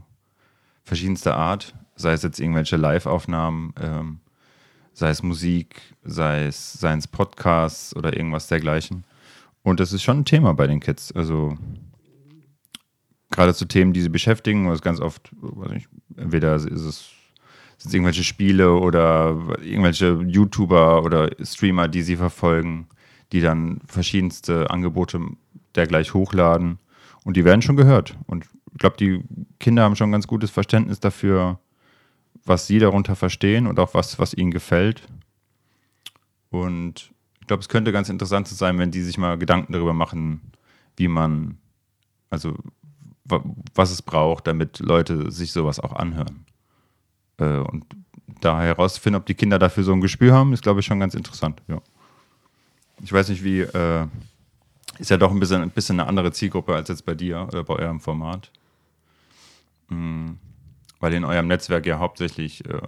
verschiedenster 0.84 1.36
Art, 1.36 1.74
sei 1.96 2.14
es 2.14 2.24
jetzt 2.24 2.40
irgendwelche 2.40 2.78
Live-Aufnahmen, 2.78 3.74
ähm, 3.82 4.20
sei 4.94 5.10
es 5.10 5.24
Musik, 5.24 5.82
sei 6.04 6.46
es, 6.46 6.74
seien 6.74 7.00
es 7.00 7.08
Podcasts 7.08 7.96
oder 7.96 8.16
irgendwas 8.16 8.48
dergleichen. 8.48 9.04
Und 9.64 9.80
das 9.80 9.94
ist 9.94 10.04
schon 10.04 10.20
ein 10.20 10.26
Thema 10.26 10.54
bei 10.54 10.68
den 10.68 10.80
Kids. 10.80 11.12
Also 11.12 11.58
gerade 13.32 13.54
zu 13.54 13.66
Themen, 13.66 13.94
die 13.94 14.02
sie 14.02 14.10
beschäftigen, 14.10 14.70
was 14.70 14.82
ganz 14.82 15.00
oft, 15.00 15.32
nicht, 15.72 15.90
entweder 16.16 16.56
ist 16.56 16.66
es 16.66 17.12
sind 17.80 17.94
irgendwelche 17.94 18.26
Spiele 18.26 18.74
oder 18.74 19.38
irgendwelche 19.62 20.22
YouTuber 20.28 21.04
oder 21.04 21.30
Streamer, 21.42 21.88
die 21.88 22.02
sie 22.02 22.18
verfolgen, 22.18 22.88
die 23.32 23.42
dann 23.42 23.80
verschiedenste 23.88 24.70
Angebote 24.70 25.22
dergleich 25.76 26.14
hochladen. 26.14 26.80
Und 27.30 27.38
die 27.38 27.46
werden 27.46 27.62
schon 27.62 27.76
gehört. 27.76 28.18
Und 28.26 28.48
ich 28.72 28.80
glaube, 28.80 28.98
die 28.98 29.24
Kinder 29.60 29.84
haben 29.84 29.96
schon 29.96 30.10
ein 30.10 30.14
ganz 30.14 30.26
gutes 30.26 30.50
Verständnis 30.50 31.00
dafür, 31.00 31.60
was 32.44 32.66
sie 32.66 32.80
darunter 32.80 33.16
verstehen 33.16 33.68
und 33.68 33.80
auch 33.80 33.94
was, 33.94 34.18
was 34.18 34.34
ihnen 34.34 34.50
gefällt. 34.50 35.04
Und 36.50 37.12
ich 37.40 37.46
glaube, 37.46 37.62
es 37.62 37.70
könnte 37.70 37.92
ganz 37.92 38.10
interessant 38.10 38.48
sein, 38.48 38.80
wenn 38.80 38.90
die 38.90 39.04
sich 39.04 39.20
mal 39.20 39.38
Gedanken 39.38 39.74
darüber 39.74 39.94
machen, 39.94 40.42
wie 40.98 41.08
man, 41.08 41.60
also 42.32 42.56
was 43.76 43.92
es 43.92 44.02
braucht, 44.02 44.48
damit 44.48 44.80
Leute 44.80 45.30
sich 45.30 45.52
sowas 45.52 45.80
auch 45.80 45.94
anhören. 45.94 46.48
Äh, 47.38 47.60
und 47.60 47.86
da 48.42 48.60
herauszufinden, 48.60 49.22
ob 49.22 49.28
die 49.28 49.36
Kinder 49.36 49.60
dafür 49.60 49.84
so 49.84 49.94
ein 49.94 50.02
Gespür 50.02 50.34
haben, 50.34 50.52
ist, 50.52 50.64
glaube 50.64 50.80
ich, 50.80 50.88
schon 50.88 51.00
ganz 51.00 51.14
interessant. 51.14 51.62
Ja. 51.68 51.80
Ich 53.04 53.14
weiß 53.14 53.30
nicht, 53.30 53.44
wie, 53.44 53.60
äh, 53.60 54.08
ist 55.00 55.10
ja 55.10 55.18
doch 55.18 55.32
ein 55.32 55.39
bisschen, 55.39 55.62
ein 55.62 55.70
bisschen 55.72 56.00
eine 56.00 56.08
andere 56.08 56.32
Zielgruppe 56.32 56.75
als 56.75 56.89
jetzt 56.89 57.06
bei 57.06 57.15
dir 57.15 57.48
oder 57.48 57.63
bei 57.63 57.75
eurem 57.75 58.00
Format. 58.00 58.51
Mhm. 59.88 60.38
Weil 61.00 61.13
in 61.13 61.24
eurem 61.24 61.48
Netzwerk 61.48 61.86
ja 61.86 62.00
hauptsächlich 62.00 62.65
äh, 62.65 62.82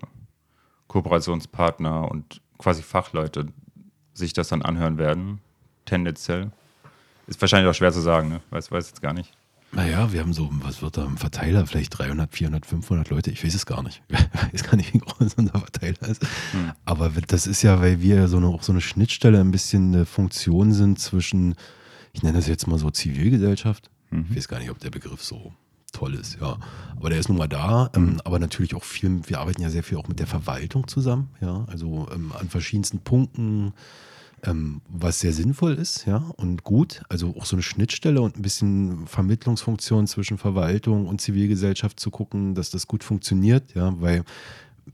Kooperationspartner 0.87 2.11
und 2.11 2.41
quasi 2.57 2.83
Fachleute 2.83 3.47
sich 4.13 4.33
das 4.33 4.49
dann 4.49 4.61
anhören 4.61 4.97
werden, 4.97 5.39
tendenziell. 5.85 6.51
Ist 7.27 7.39
wahrscheinlich 7.39 7.69
auch 7.69 7.75
schwer 7.75 7.93
zu 7.93 8.01
sagen, 8.01 8.27
ne? 8.27 8.41
Weiß, 8.49 8.71
weiß 8.71 8.89
jetzt 8.89 9.01
gar 9.01 9.13
nicht. 9.13 9.31
Naja, 9.73 10.11
wir 10.11 10.19
haben 10.19 10.33
so, 10.33 10.49
was 10.51 10.81
wird 10.81 10.97
da 10.97 11.05
im 11.05 11.15
Verteiler? 11.15 11.65
Vielleicht 11.65 11.97
300, 11.97 12.33
400, 12.33 12.65
500 12.65 13.09
Leute. 13.09 13.31
Ich 13.31 13.41
weiß 13.41 13.55
es 13.55 13.65
gar 13.65 13.81
nicht. 13.83 14.03
Ich 14.09 14.19
weiß 14.53 14.63
gar 14.63 14.75
nicht, 14.75 14.93
wie 14.93 14.97
groß 14.97 15.35
unser 15.35 15.57
Verteiler 15.57 16.09
ist. 16.09 16.21
Hm. 16.51 16.73
Aber 16.83 17.09
das 17.09 17.47
ist 17.47 17.61
ja, 17.61 17.79
weil 17.79 18.01
wir 18.01 18.27
so 18.27 18.35
eine, 18.35 18.47
auch 18.47 18.63
so 18.63 18.73
eine 18.73 18.81
Schnittstelle, 18.81 19.39
ein 19.39 19.51
bisschen 19.51 19.95
eine 19.95 20.05
Funktion 20.05 20.73
sind 20.73 20.99
zwischen 20.99 21.55
ich 22.13 22.23
nenne 22.23 22.37
das 22.37 22.47
jetzt 22.47 22.67
mal 22.67 22.77
so 22.77 22.89
Zivilgesellschaft. 22.89 23.89
Mhm. 24.09 24.27
Ich 24.29 24.37
weiß 24.37 24.47
gar 24.47 24.59
nicht, 24.59 24.69
ob 24.69 24.79
der 24.79 24.89
Begriff 24.89 25.23
so 25.23 25.53
toll 25.91 26.15
ist, 26.15 26.37
ja. 26.39 26.57
Aber 26.95 27.09
der 27.09 27.19
ist 27.19 27.29
nun 27.29 27.37
mal 27.37 27.47
da. 27.47 27.89
Ähm, 27.95 28.21
aber 28.23 28.39
natürlich 28.39 28.75
auch 28.75 28.83
viel, 28.83 29.21
wir 29.27 29.39
arbeiten 29.39 29.61
ja 29.61 29.69
sehr 29.69 29.83
viel 29.83 29.97
auch 29.97 30.07
mit 30.07 30.19
der 30.19 30.27
Verwaltung 30.27 30.87
zusammen, 30.87 31.29
ja. 31.41 31.65
Also 31.67 32.07
ähm, 32.13 32.31
an 32.37 32.49
verschiedensten 32.49 32.99
Punkten, 32.99 33.73
ähm, 34.43 34.81
was 34.89 35.19
sehr 35.19 35.33
sinnvoll 35.33 35.73
ist, 35.73 36.05
ja, 36.05 36.17
und 36.37 36.63
gut. 36.63 37.03
Also 37.09 37.35
auch 37.37 37.45
so 37.45 37.55
eine 37.55 37.63
Schnittstelle 37.63 38.21
und 38.21 38.37
ein 38.37 38.41
bisschen 38.41 39.05
Vermittlungsfunktion 39.07 40.07
zwischen 40.07 40.37
Verwaltung 40.37 41.07
und 41.07 41.21
Zivilgesellschaft 41.21 41.99
zu 41.99 42.09
gucken, 42.09 42.55
dass 42.55 42.71
das 42.71 42.87
gut 42.87 43.03
funktioniert, 43.03 43.75
ja, 43.75 43.93
weil 43.99 44.23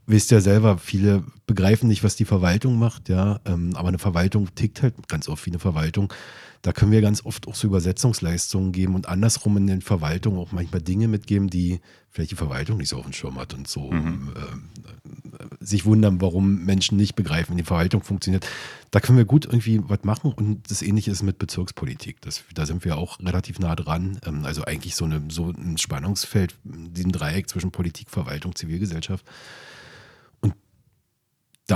wisst 0.06 0.32
ja 0.32 0.40
selber, 0.42 0.78
viele 0.78 1.24
begreifen 1.46 1.88
nicht, 1.88 2.04
was 2.04 2.16
die 2.16 2.26
Verwaltung 2.26 2.78
macht, 2.78 3.10
ja, 3.10 3.40
ähm, 3.46 3.76
aber 3.76 3.90
eine 3.90 4.00
Verwaltung 4.00 4.54
tickt 4.56 4.82
halt 4.82 5.08
ganz 5.08 5.30
oft 5.30 5.46
wie 5.46 5.52
eine 5.52 5.60
Verwaltung. 5.60 6.14
Da 6.62 6.74
können 6.74 6.92
wir 6.92 7.02
ganz 7.02 7.24
oft 7.24 7.48
auch 7.48 7.56
so 7.56 7.68
Übersetzungsleistungen 7.68 8.72
geben 8.72 8.96
und 8.96 9.08
andersrum 9.08 9.58
in 9.58 9.68
den 9.68 9.82
Verwaltungen 9.82 10.40
auch 10.40 10.52
manchmal 10.52 10.82
Dinge 10.82 11.08
mitgeben, 11.08 11.50
die 11.50 11.80
vielleicht 12.18 12.32
die 12.32 12.36
Verwaltung 12.36 12.78
nicht 12.78 12.90
so 12.90 12.98
auf 12.98 13.04
dem 13.04 13.14
Schirm 13.14 13.38
hat 13.38 13.54
und 13.54 13.68
so 13.68 13.92
mhm. 13.92 14.34
äh, 14.36 15.64
sich 15.64 15.86
wundern, 15.86 16.20
warum 16.20 16.66
Menschen 16.66 16.98
nicht 16.98 17.16
begreifen, 17.16 17.54
wie 17.54 17.62
die 17.62 17.68
Verwaltung 17.68 18.02
funktioniert. 18.02 18.48
Da 18.90 19.00
können 19.00 19.20
wir 19.20 19.26
gut 19.26 19.46
irgendwie 19.46 19.82
was 19.84 20.04
machen 20.04 20.34
und 20.34 20.72
das 20.72 20.82
Ähnliche 20.82 21.12
ist 21.12 21.22
mit 21.22 21.38
Bezirkspolitik. 21.38 22.20
Das, 22.22 22.44
da 22.56 22.66
sind 22.66 22.84
wir 22.86 22.98
auch 22.98 23.20
relativ 23.20 23.60
nah 23.60 23.76
dran. 23.76 24.20
Ähm, 24.26 24.46
also 24.46 24.64
eigentlich 24.64 24.96
so, 24.96 25.06
eine, 25.06 25.22
so 25.30 25.52
ein 25.52 25.78
Spannungsfeld, 25.78 26.56
diesen 26.64 27.12
Dreieck 27.12 27.50
zwischen 27.50 27.72
Politik, 27.72 28.10
Verwaltung, 28.10 28.56
Zivilgesellschaft 28.56 29.24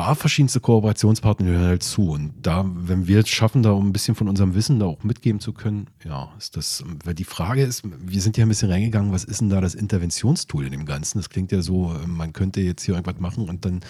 da 0.02 0.16
verschiedenste 0.16 0.60
Kooperationspartner 0.60 1.48
hören 1.48 1.68
halt 1.68 1.84
zu. 1.84 2.10
Und 2.10 2.34
da, 2.42 2.66
wenn 2.74 3.08
wir 3.08 3.20
es 3.20 3.30
schaffen, 3.30 3.62
da 3.62 3.76
ein 3.76 3.94
bisschen 3.94 4.16
von 4.16 4.28
unserem 4.28 4.56
Wissen 4.56 4.80
da 4.80 4.88
auch 4.88 5.04
mitgeben 5.04 5.40
zu 5.40 5.54
können, 5.54 5.88
ja, 6.04 6.34
ist 6.40 6.58
das, 6.58 6.84
weil 7.06 7.14
die 7.14 7.24
Frage 7.24 7.62
ist, 7.62 7.84
wir 7.84 8.22
sind 8.22 8.36
ja 8.36 8.46
ein 8.46 8.50
bisschen 8.50 8.72
reingegangen, 8.72 9.12
was 9.12 9.24
ist 9.24 9.42
denn 9.42 9.50
da 9.50 9.62
das 9.62 9.76
Interventionstool 9.76 10.66
in 10.66 10.72
dem 10.72 10.86
Ganzen? 10.86 11.20
Das 11.20 11.30
klingt 11.30 11.52
ja 11.52 11.62
so, 11.62 11.96
man 12.08 12.34
könnte 12.34 12.62
jetzt 12.62 12.84
hier 12.84 12.96
irgendwas 12.96 13.20
machen 13.20 13.48
und 13.48 13.64
dann 13.64 13.82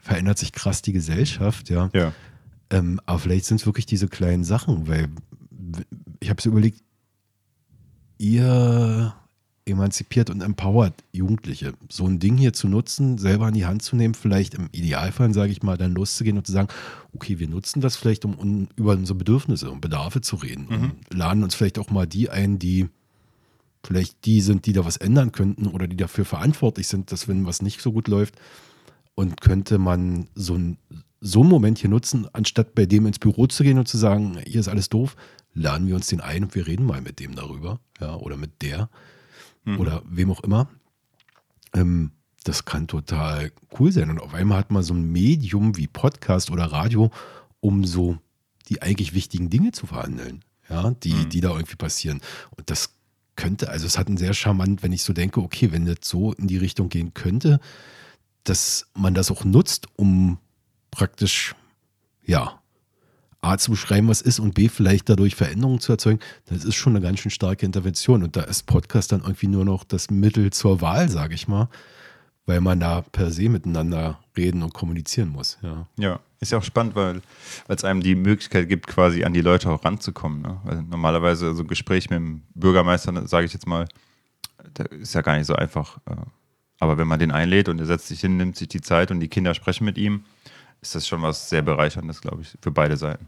verändert 0.00 0.38
sich 0.38 0.52
krass 0.52 0.80
die 0.80 0.92
Gesellschaft, 0.92 1.68
ja. 1.68 1.90
ja. 1.92 2.12
Ähm, 2.70 3.00
aber 3.04 3.18
vielleicht 3.18 3.44
sind 3.44 3.60
es 3.60 3.66
wirklich 3.66 3.86
diese 3.86 4.08
kleinen 4.08 4.44
Sachen, 4.44 4.88
weil 4.88 5.08
ich 6.20 6.30
habe 6.30 6.38
es 6.38 6.46
überlegt, 6.46 6.82
ihr 8.16 9.14
emanzipiert 9.68 10.30
und 10.30 10.40
empowert 10.40 10.94
Jugendliche. 11.12 11.72
So 11.90 12.06
ein 12.06 12.18
Ding 12.18 12.36
hier 12.36 12.52
zu 12.52 12.68
nutzen, 12.68 13.18
selber 13.18 13.48
in 13.48 13.54
die 13.54 13.66
Hand 13.66 13.82
zu 13.82 13.96
nehmen, 13.96 14.14
vielleicht 14.14 14.54
im 14.54 14.68
Idealfall, 14.72 15.32
sage 15.34 15.52
ich 15.52 15.62
mal, 15.62 15.76
dann 15.76 15.92
loszugehen 15.92 16.38
und 16.38 16.46
zu 16.46 16.52
sagen, 16.52 16.68
okay, 17.14 17.38
wir 17.38 17.48
nutzen 17.48 17.80
das 17.80 17.96
vielleicht, 17.96 18.24
um, 18.24 18.34
um 18.34 18.68
über 18.76 18.92
unsere 18.92 19.18
Bedürfnisse 19.18 19.70
und 19.70 19.80
Bedarfe 19.80 20.20
zu 20.20 20.36
reden. 20.36 20.66
Mhm. 20.68 20.82
Und 20.82 21.14
laden 21.14 21.42
uns 21.42 21.54
vielleicht 21.54 21.78
auch 21.78 21.90
mal 21.90 22.06
die 22.06 22.30
ein, 22.30 22.58
die 22.58 22.88
vielleicht 23.84 24.24
die 24.24 24.40
sind, 24.40 24.66
die 24.66 24.72
da 24.72 24.84
was 24.84 24.96
ändern 24.96 25.32
könnten 25.32 25.66
oder 25.66 25.86
die 25.86 25.96
dafür 25.96 26.24
verantwortlich 26.24 26.88
sind, 26.88 27.12
dass 27.12 27.28
wenn 27.28 27.46
was 27.46 27.62
nicht 27.62 27.80
so 27.80 27.92
gut 27.92 28.08
läuft, 28.08 28.34
und 29.18 29.40
könnte 29.40 29.78
man 29.78 30.28
so, 30.36 30.54
ein, 30.54 30.78
so 31.20 31.40
einen 31.40 31.48
Moment 31.48 31.78
hier 31.78 31.90
nutzen, 31.90 32.28
anstatt 32.34 32.76
bei 32.76 32.86
dem 32.86 33.04
ins 33.04 33.18
Büro 33.18 33.48
zu 33.48 33.64
gehen 33.64 33.76
und 33.76 33.88
zu 33.88 33.98
sagen, 33.98 34.38
hier 34.46 34.60
ist 34.60 34.68
alles 34.68 34.90
doof, 34.90 35.16
laden 35.54 35.88
wir 35.88 35.96
uns 35.96 36.06
den 36.06 36.20
ein 36.20 36.44
und 36.44 36.54
wir 36.54 36.68
reden 36.68 36.86
mal 36.86 37.00
mit 37.00 37.18
dem 37.18 37.34
darüber, 37.34 37.80
ja, 38.00 38.14
oder 38.14 38.36
mit 38.36 38.62
der 38.62 38.88
mhm. 39.72 39.80
oder 39.80 40.02
wem 40.06 40.30
auch 40.30 40.40
immer. 40.40 40.68
Ähm, 41.74 42.12
das 42.44 42.64
kann 42.64 42.86
total 42.86 43.52
cool 43.78 43.92
sein. 43.92 44.10
Und 44.10 44.20
auf 44.20 44.34
einmal 44.34 44.58
hat 44.58 44.70
man 44.70 44.82
so 44.82 44.94
ein 44.94 45.10
Medium 45.12 45.76
wie 45.76 45.86
Podcast 45.86 46.50
oder 46.50 46.64
Radio, 46.64 47.10
um 47.60 47.84
so 47.84 48.18
die 48.68 48.82
eigentlich 48.82 49.14
wichtigen 49.14 49.50
Dinge 49.50 49.72
zu 49.72 49.86
verhandeln, 49.86 50.44
ja, 50.68 50.90
die, 50.90 51.14
mhm. 51.14 51.28
die 51.28 51.40
da 51.40 51.50
irgendwie 51.50 51.76
passieren. 51.76 52.20
Und 52.56 52.70
das 52.70 52.94
könnte, 53.36 53.68
also 53.70 53.86
es 53.86 53.98
hat 53.98 54.08
einen 54.08 54.16
sehr 54.16 54.34
charmant, 54.34 54.82
wenn 54.82 54.92
ich 54.92 55.02
so 55.02 55.12
denke, 55.12 55.40
okay, 55.40 55.72
wenn 55.72 55.86
das 55.86 55.98
so 56.02 56.32
in 56.32 56.48
die 56.48 56.56
Richtung 56.56 56.88
gehen 56.88 57.14
könnte, 57.14 57.60
dass 58.44 58.88
man 58.94 59.14
das 59.14 59.30
auch 59.30 59.44
nutzt, 59.44 59.86
um 59.96 60.38
praktisch, 60.90 61.54
ja, 62.24 62.60
A 63.40 63.56
zu 63.56 63.70
beschreiben, 63.70 64.08
was 64.08 64.20
ist 64.20 64.40
und 64.40 64.54
B 64.54 64.68
vielleicht 64.68 65.08
dadurch 65.08 65.36
Veränderungen 65.36 65.80
zu 65.80 65.92
erzeugen, 65.92 66.18
das 66.46 66.64
ist 66.64 66.74
schon 66.74 66.96
eine 66.96 67.04
ganz 67.04 67.20
schön 67.20 67.30
starke 67.30 67.64
Intervention. 67.64 68.22
Und 68.24 68.36
da 68.36 68.42
ist 68.42 68.66
Podcast 68.66 69.12
dann 69.12 69.20
irgendwie 69.20 69.46
nur 69.46 69.64
noch 69.64 69.84
das 69.84 70.10
Mittel 70.10 70.50
zur 70.52 70.80
Wahl, 70.80 71.08
sage 71.08 71.34
ich 71.34 71.46
mal, 71.46 71.68
weil 72.46 72.60
man 72.60 72.80
da 72.80 73.02
per 73.02 73.30
se 73.30 73.48
miteinander 73.48 74.18
reden 74.36 74.62
und 74.62 74.74
kommunizieren 74.74 75.28
muss. 75.28 75.58
Ja, 75.62 75.86
ja 75.96 76.20
ist 76.40 76.52
ja 76.52 76.58
auch 76.58 76.64
spannend, 76.64 76.94
weil 76.94 77.20
es 77.68 77.84
einem 77.84 78.00
die 78.00 78.14
Möglichkeit 78.14 78.68
gibt, 78.68 78.86
quasi 78.86 79.24
an 79.24 79.32
die 79.32 79.40
Leute 79.40 79.70
auch 79.70 79.84
ranzukommen. 79.84 80.42
Ne? 80.42 80.60
Weil 80.64 80.82
normalerweise 80.82 81.54
so 81.54 81.62
ein 81.62 81.68
Gespräch 81.68 82.10
mit 82.10 82.18
dem 82.18 82.42
Bürgermeister, 82.54 83.26
sage 83.26 83.46
ich 83.46 83.52
jetzt 83.52 83.66
mal, 83.66 83.88
ist 84.90 85.14
ja 85.14 85.22
gar 85.22 85.36
nicht 85.36 85.46
so 85.46 85.54
einfach. 85.54 85.98
Äh, 86.06 86.16
aber 86.80 86.96
wenn 86.96 87.08
man 87.08 87.18
den 87.18 87.32
einlädt 87.32 87.68
und 87.68 87.80
er 87.80 87.86
setzt 87.86 88.08
sich 88.08 88.20
hin, 88.20 88.36
nimmt 88.36 88.56
sich 88.56 88.68
die 88.68 88.80
Zeit 88.80 89.10
und 89.10 89.20
die 89.20 89.28
Kinder 89.28 89.54
sprechen 89.54 89.84
mit 89.84 89.98
ihm, 89.98 90.24
ist 90.80 90.94
das 90.94 91.06
schon 91.06 91.22
was 91.22 91.48
sehr 91.48 91.62
Bereicherndes, 91.62 92.20
glaube 92.20 92.42
ich, 92.42 92.56
für 92.60 92.70
beide 92.70 92.96
Seiten. 92.96 93.26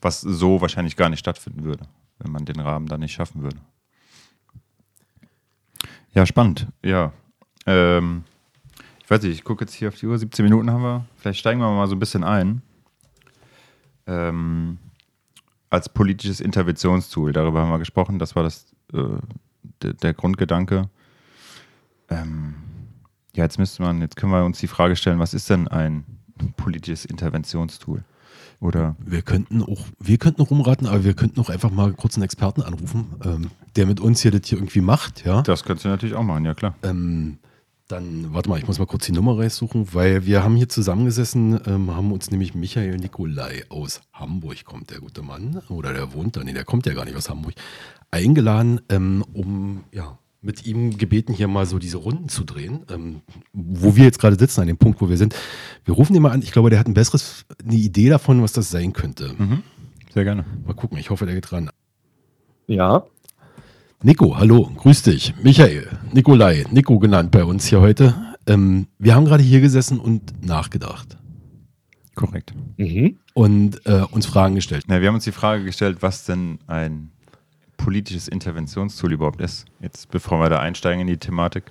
Was 0.00 0.20
so 0.20 0.60
wahrscheinlich 0.60 0.96
gar 0.96 1.08
nicht 1.08 1.20
stattfinden 1.20 1.64
würde, 1.64 1.86
wenn 2.18 2.32
man 2.32 2.44
den 2.44 2.60
Rahmen 2.60 2.86
da 2.86 2.98
nicht 2.98 3.12
schaffen 3.12 3.42
würde. 3.42 3.58
Ja, 6.14 6.26
spannend. 6.26 6.66
Ja. 6.82 7.12
Ähm, 7.66 8.24
ich 9.02 9.10
weiß 9.10 9.22
nicht, 9.22 9.32
ich 9.32 9.44
gucke 9.44 9.64
jetzt 9.64 9.74
hier 9.74 9.88
auf 9.88 9.96
die 9.96 10.06
Uhr, 10.06 10.18
17 10.18 10.44
Minuten 10.44 10.70
haben 10.70 10.82
wir. 10.82 11.06
Vielleicht 11.16 11.40
steigen 11.40 11.60
wir 11.60 11.70
mal 11.70 11.86
so 11.86 11.94
ein 11.94 11.98
bisschen 11.98 12.24
ein. 12.24 12.62
Ähm, 14.06 14.78
als 15.70 15.88
politisches 15.88 16.40
Interventionstool, 16.40 17.32
darüber 17.32 17.60
haben 17.60 17.70
wir 17.70 17.78
gesprochen, 17.78 18.18
das 18.18 18.36
war 18.36 18.42
das, 18.42 18.74
äh, 18.92 19.18
der, 19.82 19.92
der 19.94 20.14
Grundgedanke. 20.14 20.88
Ähm, 22.08 22.54
ja, 23.34 23.44
jetzt 23.44 23.58
müsste 23.58 23.82
man, 23.82 24.00
jetzt 24.00 24.16
können 24.16 24.32
wir 24.32 24.44
uns 24.44 24.58
die 24.58 24.66
Frage 24.66 24.96
stellen, 24.96 25.18
was 25.18 25.34
ist 25.34 25.50
denn 25.50 25.68
ein 25.68 26.04
politisches 26.56 27.04
Interventionstool? 27.04 28.04
Oder? 28.60 28.96
Wir 28.98 29.22
könnten 29.22 29.62
auch, 29.62 29.86
wir 30.00 30.18
könnten 30.18 30.42
rumraten, 30.42 30.86
aber 30.86 31.04
wir 31.04 31.14
könnten 31.14 31.40
auch 31.40 31.48
einfach 31.48 31.70
mal 31.70 31.92
kurz 31.92 32.16
einen 32.16 32.24
Experten 32.24 32.62
anrufen, 32.62 33.14
ähm, 33.24 33.50
der 33.76 33.86
mit 33.86 34.00
uns 34.00 34.20
hier 34.20 34.32
das 34.32 34.42
hier 34.44 34.58
irgendwie 34.58 34.80
macht, 34.80 35.24
ja. 35.24 35.42
Das 35.42 35.62
könntest 35.62 35.84
du 35.84 35.88
natürlich 35.88 36.16
auch 36.16 36.24
machen, 36.24 36.44
ja 36.44 36.54
klar. 36.54 36.74
Ähm, 36.82 37.38
dann, 37.86 38.34
warte 38.34 38.50
mal, 38.50 38.58
ich 38.58 38.66
muss 38.66 38.78
mal 38.78 38.86
kurz 38.86 39.06
die 39.06 39.12
Nummer 39.12 39.40
raussuchen, 39.40 39.94
weil 39.94 40.26
wir 40.26 40.42
haben 40.44 40.56
hier 40.56 40.68
zusammengesessen, 40.68 41.60
ähm, 41.66 41.94
haben 41.94 42.12
uns 42.12 42.30
nämlich 42.30 42.54
Michael 42.54 42.96
Nikolai 42.96 43.64
aus 43.70 44.02
Hamburg, 44.12 44.64
kommt 44.64 44.90
der 44.90 45.00
gute 45.00 45.22
Mann, 45.22 45.62
oder 45.68 45.92
der 45.94 46.12
wohnt 46.12 46.36
da, 46.36 46.44
nee, 46.44 46.52
der 46.52 46.64
kommt 46.64 46.84
ja 46.86 46.94
gar 46.94 47.04
nicht 47.04 47.16
aus 47.16 47.30
Hamburg, 47.30 47.54
eingeladen, 48.10 48.80
ähm, 48.88 49.24
um, 49.32 49.84
ja, 49.92 50.18
mit 50.40 50.66
ihm 50.66 50.96
gebeten, 50.96 51.32
hier 51.32 51.48
mal 51.48 51.66
so 51.66 51.78
diese 51.78 51.96
Runden 51.96 52.28
zu 52.28 52.44
drehen, 52.44 52.80
ähm, 52.90 53.22
wo 53.52 53.96
wir 53.96 54.04
jetzt 54.04 54.20
gerade 54.20 54.38
sitzen, 54.38 54.60
an 54.60 54.68
dem 54.68 54.78
Punkt, 54.78 55.00
wo 55.00 55.08
wir 55.08 55.16
sind. 55.16 55.34
Wir 55.84 55.94
rufen 55.94 56.14
ihn 56.14 56.22
mal 56.22 56.30
an. 56.30 56.42
Ich 56.42 56.52
glaube, 56.52 56.70
der 56.70 56.78
hat 56.78 56.86
ein 56.86 56.94
besseres, 56.94 57.44
eine 57.64 57.74
Idee 57.74 58.08
davon, 58.08 58.42
was 58.42 58.52
das 58.52 58.70
sein 58.70 58.92
könnte. 58.92 59.34
Mhm. 59.36 59.62
Sehr 60.14 60.24
gerne. 60.24 60.44
Mal 60.64 60.74
gucken, 60.74 60.98
ich 60.98 61.10
hoffe, 61.10 61.26
der 61.26 61.34
geht 61.34 61.50
dran. 61.50 61.70
Ja. 62.66 63.04
Nico, 64.02 64.36
hallo, 64.38 64.70
grüß 64.76 65.02
dich. 65.02 65.34
Michael, 65.42 65.88
Nikolai, 66.12 66.64
Nico 66.70 66.98
genannt 67.00 67.32
bei 67.32 67.44
uns 67.44 67.66
hier 67.66 67.80
heute. 67.80 68.14
Ähm, 68.46 68.86
wir 68.98 69.14
haben 69.14 69.24
gerade 69.24 69.42
hier 69.42 69.60
gesessen 69.60 69.98
und 69.98 70.46
nachgedacht. 70.46 71.18
Korrekt. 72.14 72.54
Mhm. 72.76 73.18
Und 73.34 73.84
äh, 73.86 74.02
uns 74.10 74.26
Fragen 74.26 74.54
gestellt. 74.54 74.84
Ja, 74.88 75.00
wir 75.00 75.08
haben 75.08 75.16
uns 75.16 75.24
die 75.24 75.32
Frage 75.32 75.64
gestellt, 75.64 75.98
was 76.00 76.24
denn 76.24 76.58
ein 76.66 77.10
politisches 77.78 78.28
Interventionstool 78.28 79.14
überhaupt 79.14 79.40
ist. 79.40 79.64
Jetzt, 79.80 80.10
bevor 80.10 80.38
wir 80.40 80.50
da 80.50 80.58
einsteigen 80.58 81.00
in 81.00 81.06
die 81.06 81.16
Thematik. 81.16 81.64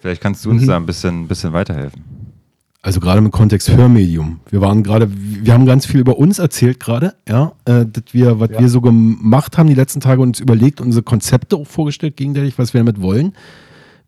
Vielleicht 0.00 0.20
kannst 0.20 0.44
du 0.44 0.50
uns 0.50 0.62
mhm. 0.62 0.66
da 0.66 0.76
ein 0.76 0.86
bisschen, 0.86 1.28
bisschen 1.28 1.52
weiterhelfen. 1.52 2.04
Also 2.80 3.00
gerade 3.00 3.18
im 3.18 3.30
Kontext 3.30 3.70
Hörmedium. 3.70 4.40
Wir 4.50 4.60
waren 4.60 4.82
gerade, 4.82 5.10
wir 5.10 5.52
haben 5.52 5.66
ganz 5.66 5.84
viel 5.84 6.00
über 6.00 6.16
uns 6.16 6.38
erzählt 6.38 6.78
gerade, 6.78 7.14
ja, 7.28 7.52
äh, 7.64 7.84
dass 7.84 8.04
wir, 8.12 8.38
was 8.38 8.50
ja. 8.50 8.60
wir 8.60 8.68
so 8.68 8.80
gemacht 8.80 9.58
haben 9.58 9.68
die 9.68 9.74
letzten 9.74 10.00
Tage 10.00 10.22
und 10.22 10.28
uns 10.28 10.40
überlegt, 10.40 10.80
unsere 10.80 11.02
Konzepte 11.02 11.56
auch 11.56 11.66
vorgestellt, 11.66 12.16
gegenseitig, 12.16 12.56
was 12.56 12.74
wir 12.74 12.80
damit 12.80 13.02
wollen. 13.02 13.32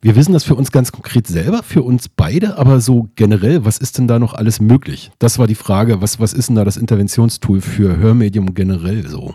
Wir 0.00 0.16
wissen 0.16 0.32
das 0.32 0.44
für 0.44 0.54
uns 0.54 0.72
ganz 0.72 0.92
konkret 0.92 1.26
selber, 1.26 1.62
für 1.62 1.82
uns 1.82 2.08
beide, 2.08 2.56
aber 2.56 2.80
so 2.80 3.08
generell, 3.16 3.64
was 3.66 3.76
ist 3.76 3.98
denn 3.98 4.08
da 4.08 4.18
noch 4.18 4.32
alles 4.32 4.60
möglich? 4.60 5.10
Das 5.18 5.38
war 5.38 5.46
die 5.46 5.56
Frage, 5.56 6.00
was, 6.00 6.20
was 6.20 6.32
ist 6.32 6.48
denn 6.48 6.56
da 6.56 6.64
das 6.64 6.78
Interventionstool 6.78 7.60
für 7.60 7.98
Hörmedium 7.98 8.54
generell 8.54 9.06
so? 9.06 9.34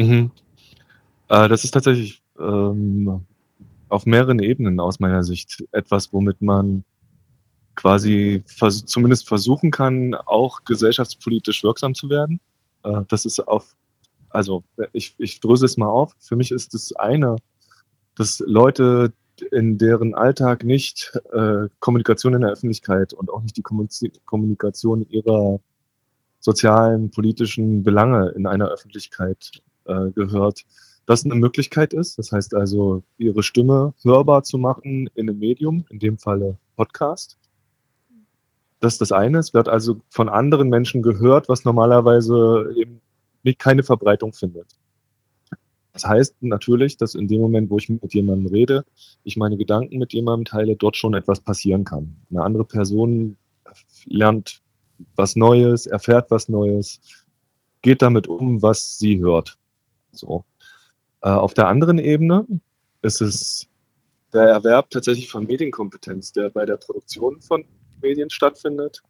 Mhm. 0.00 0.30
Äh, 1.28 1.48
das 1.48 1.64
ist 1.64 1.72
tatsächlich 1.72 2.22
ähm, 2.38 3.26
auf 3.90 4.06
mehreren 4.06 4.38
Ebenen 4.38 4.80
aus 4.80 4.98
meiner 4.98 5.22
Sicht 5.22 5.64
etwas, 5.72 6.12
womit 6.12 6.40
man 6.40 6.84
quasi 7.74 8.42
vers 8.46 8.86
zumindest 8.86 9.28
versuchen 9.28 9.70
kann, 9.70 10.14
auch 10.14 10.64
gesellschaftspolitisch 10.64 11.62
wirksam 11.62 11.94
zu 11.94 12.08
werden. 12.08 12.40
Äh, 12.82 13.02
das 13.08 13.26
ist 13.26 13.40
auf, 13.46 13.76
also 14.30 14.64
ich, 14.92 15.14
ich 15.18 15.40
dröse 15.40 15.66
es 15.66 15.76
mal 15.76 15.88
auf. 15.88 16.14
Für 16.18 16.36
mich 16.36 16.50
ist 16.50 16.72
das 16.72 16.92
eine, 16.92 17.36
dass 18.14 18.42
Leute, 18.46 19.12
in 19.52 19.78
deren 19.78 20.14
Alltag 20.14 20.64
nicht 20.64 21.12
äh, 21.32 21.68
Kommunikation 21.78 22.34
in 22.34 22.42
der 22.42 22.50
Öffentlichkeit 22.50 23.12
und 23.14 23.30
auch 23.30 23.42
nicht 23.42 23.56
die 23.56 23.62
Kommunikation 23.62 25.06
ihrer 25.08 25.60
sozialen, 26.40 27.10
politischen 27.10 27.82
Belange 27.82 28.30
in 28.30 28.46
einer 28.46 28.68
Öffentlichkeit 28.68 29.62
äh, 29.84 30.10
gehört, 30.10 30.64
das 31.06 31.24
eine 31.24 31.34
Möglichkeit 31.34 31.92
ist. 31.92 32.18
Das 32.18 32.32
heißt 32.32 32.54
also, 32.54 33.02
ihre 33.18 33.42
Stimme 33.42 33.94
hörbar 34.02 34.42
zu 34.42 34.58
machen 34.58 35.08
in 35.14 35.28
einem 35.28 35.38
Medium, 35.38 35.84
in 35.90 35.98
dem 35.98 36.18
Falle 36.18 36.56
Podcast. 36.76 37.36
Das 38.80 38.94
ist 38.94 39.00
das 39.00 39.12
eine. 39.12 39.38
Es 39.38 39.52
wird 39.52 39.68
also 39.68 40.00
von 40.08 40.28
anderen 40.28 40.68
Menschen 40.68 41.02
gehört, 41.02 41.48
was 41.48 41.64
normalerweise 41.64 42.72
eben 42.76 43.00
nicht 43.42 43.58
keine 43.58 43.82
Verbreitung 43.82 44.32
findet. 44.32 44.66
Das 45.92 46.04
heißt 46.04 46.36
natürlich, 46.40 46.96
dass 46.96 47.14
in 47.14 47.28
dem 47.28 47.40
Moment, 47.40 47.70
wo 47.70 47.78
ich 47.78 47.88
mit 47.88 48.14
jemandem 48.14 48.46
rede, 48.46 48.84
ich 49.24 49.36
meine 49.36 49.56
Gedanken 49.56 49.98
mit 49.98 50.12
jemandem 50.12 50.44
teile, 50.44 50.76
dort 50.76 50.96
schon 50.96 51.14
etwas 51.14 51.40
passieren 51.40 51.84
kann. 51.84 52.16
Eine 52.30 52.42
andere 52.42 52.64
Person 52.64 53.36
lernt 54.06 54.62
was 55.16 55.36
Neues, 55.36 55.86
erfährt 55.86 56.30
was 56.30 56.48
Neues, 56.48 57.00
geht 57.82 58.02
damit 58.02 58.28
um, 58.28 58.62
was 58.62 58.98
sie 58.98 59.18
hört. 59.18 59.58
So. 60.12 60.44
Äh, 61.22 61.30
auf 61.30 61.54
der 61.54 61.68
anderen 61.68 61.98
Ebene 61.98 62.46
ist 63.02 63.20
es 63.20 63.66
der 64.32 64.42
Erwerb 64.42 64.90
tatsächlich 64.90 65.30
von 65.30 65.46
Medienkompetenz, 65.46 66.32
der 66.32 66.50
bei 66.50 66.64
der 66.64 66.76
Produktion 66.76 67.40
von 67.40 67.64
Medien 68.00 68.30
stattfindet. 68.30 69.02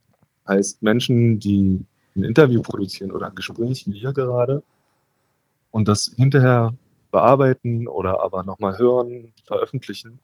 Heißt 0.48 0.82
Menschen, 0.82 1.38
die 1.38 1.84
ein 2.16 2.24
Interview 2.24 2.62
produzieren 2.62 3.12
oder 3.12 3.26
ein 3.26 3.34
Gespräch 3.34 3.86
wie 3.86 3.98
hier 3.98 4.12
gerade 4.12 4.62
und 5.70 5.88
das 5.88 6.12
hinterher 6.16 6.74
bearbeiten 7.10 7.86
oder 7.86 8.22
aber 8.22 8.42
nochmal 8.42 8.78
hören, 8.78 9.32
veröffentlichen, 9.44 10.18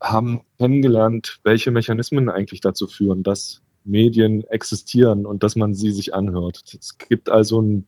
haben 0.00 0.42
kennengelernt, 0.58 1.40
welche 1.44 1.70
Mechanismen 1.70 2.28
eigentlich 2.28 2.60
dazu 2.60 2.86
führen, 2.86 3.22
dass 3.22 3.62
Medien 3.84 4.44
existieren 4.44 5.26
und 5.26 5.42
dass 5.42 5.56
man 5.56 5.74
sie 5.74 5.90
sich 5.90 6.14
anhört. 6.14 6.62
Es 6.78 6.98
gibt 6.98 7.28
also 7.28 7.60
ein 7.60 7.86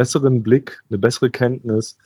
besseren 0.00 0.42
Blick, 0.42 0.82
eine 0.88 0.96
bessere 0.96 1.28
Kenntnis 1.28 1.98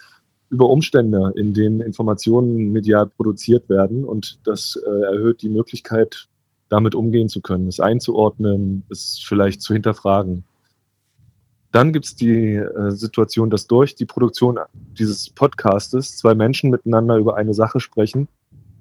über 0.51 0.69
Umstände, 0.69 1.33
in 1.37 1.55
denen 1.55 1.81
Informationen 1.81 2.73
medial 2.73 3.07
produziert 3.07 3.69
werden. 3.69 4.05
Und 4.05 4.41
das 4.43 4.75
äh, 4.85 5.15
erhöht 5.15 5.43
die 5.43 5.49
Möglichkeit, 5.49 6.27
damit 6.69 6.97
umgehen 6.97 7.29
zu 7.29 7.41
können, 7.41 7.69
es 7.69 7.79
einzuordnen, 7.79 8.83
es 8.91 9.23
vielleicht 9.25 9.63
zu 9.63 9.75
hinterfragen. 9.75 10.43
Dann 11.71 11.93
gibt 11.93 12.07
es 12.07 12.17
die 12.17 12.57
äh, 12.57 12.91
Situation, 12.91 13.49
dass 13.49 13.69
durch 13.69 13.95
die 13.95 14.07
Produktion 14.07 14.59
dieses 14.99 15.31
Podcastes 15.31 16.17
zwei 16.17 16.35
Menschen 16.35 16.71
miteinander 16.71 17.17
über 17.17 17.37
eine 17.37 17.55
Sache 17.55 17.79
sprechen, 17.79 18.27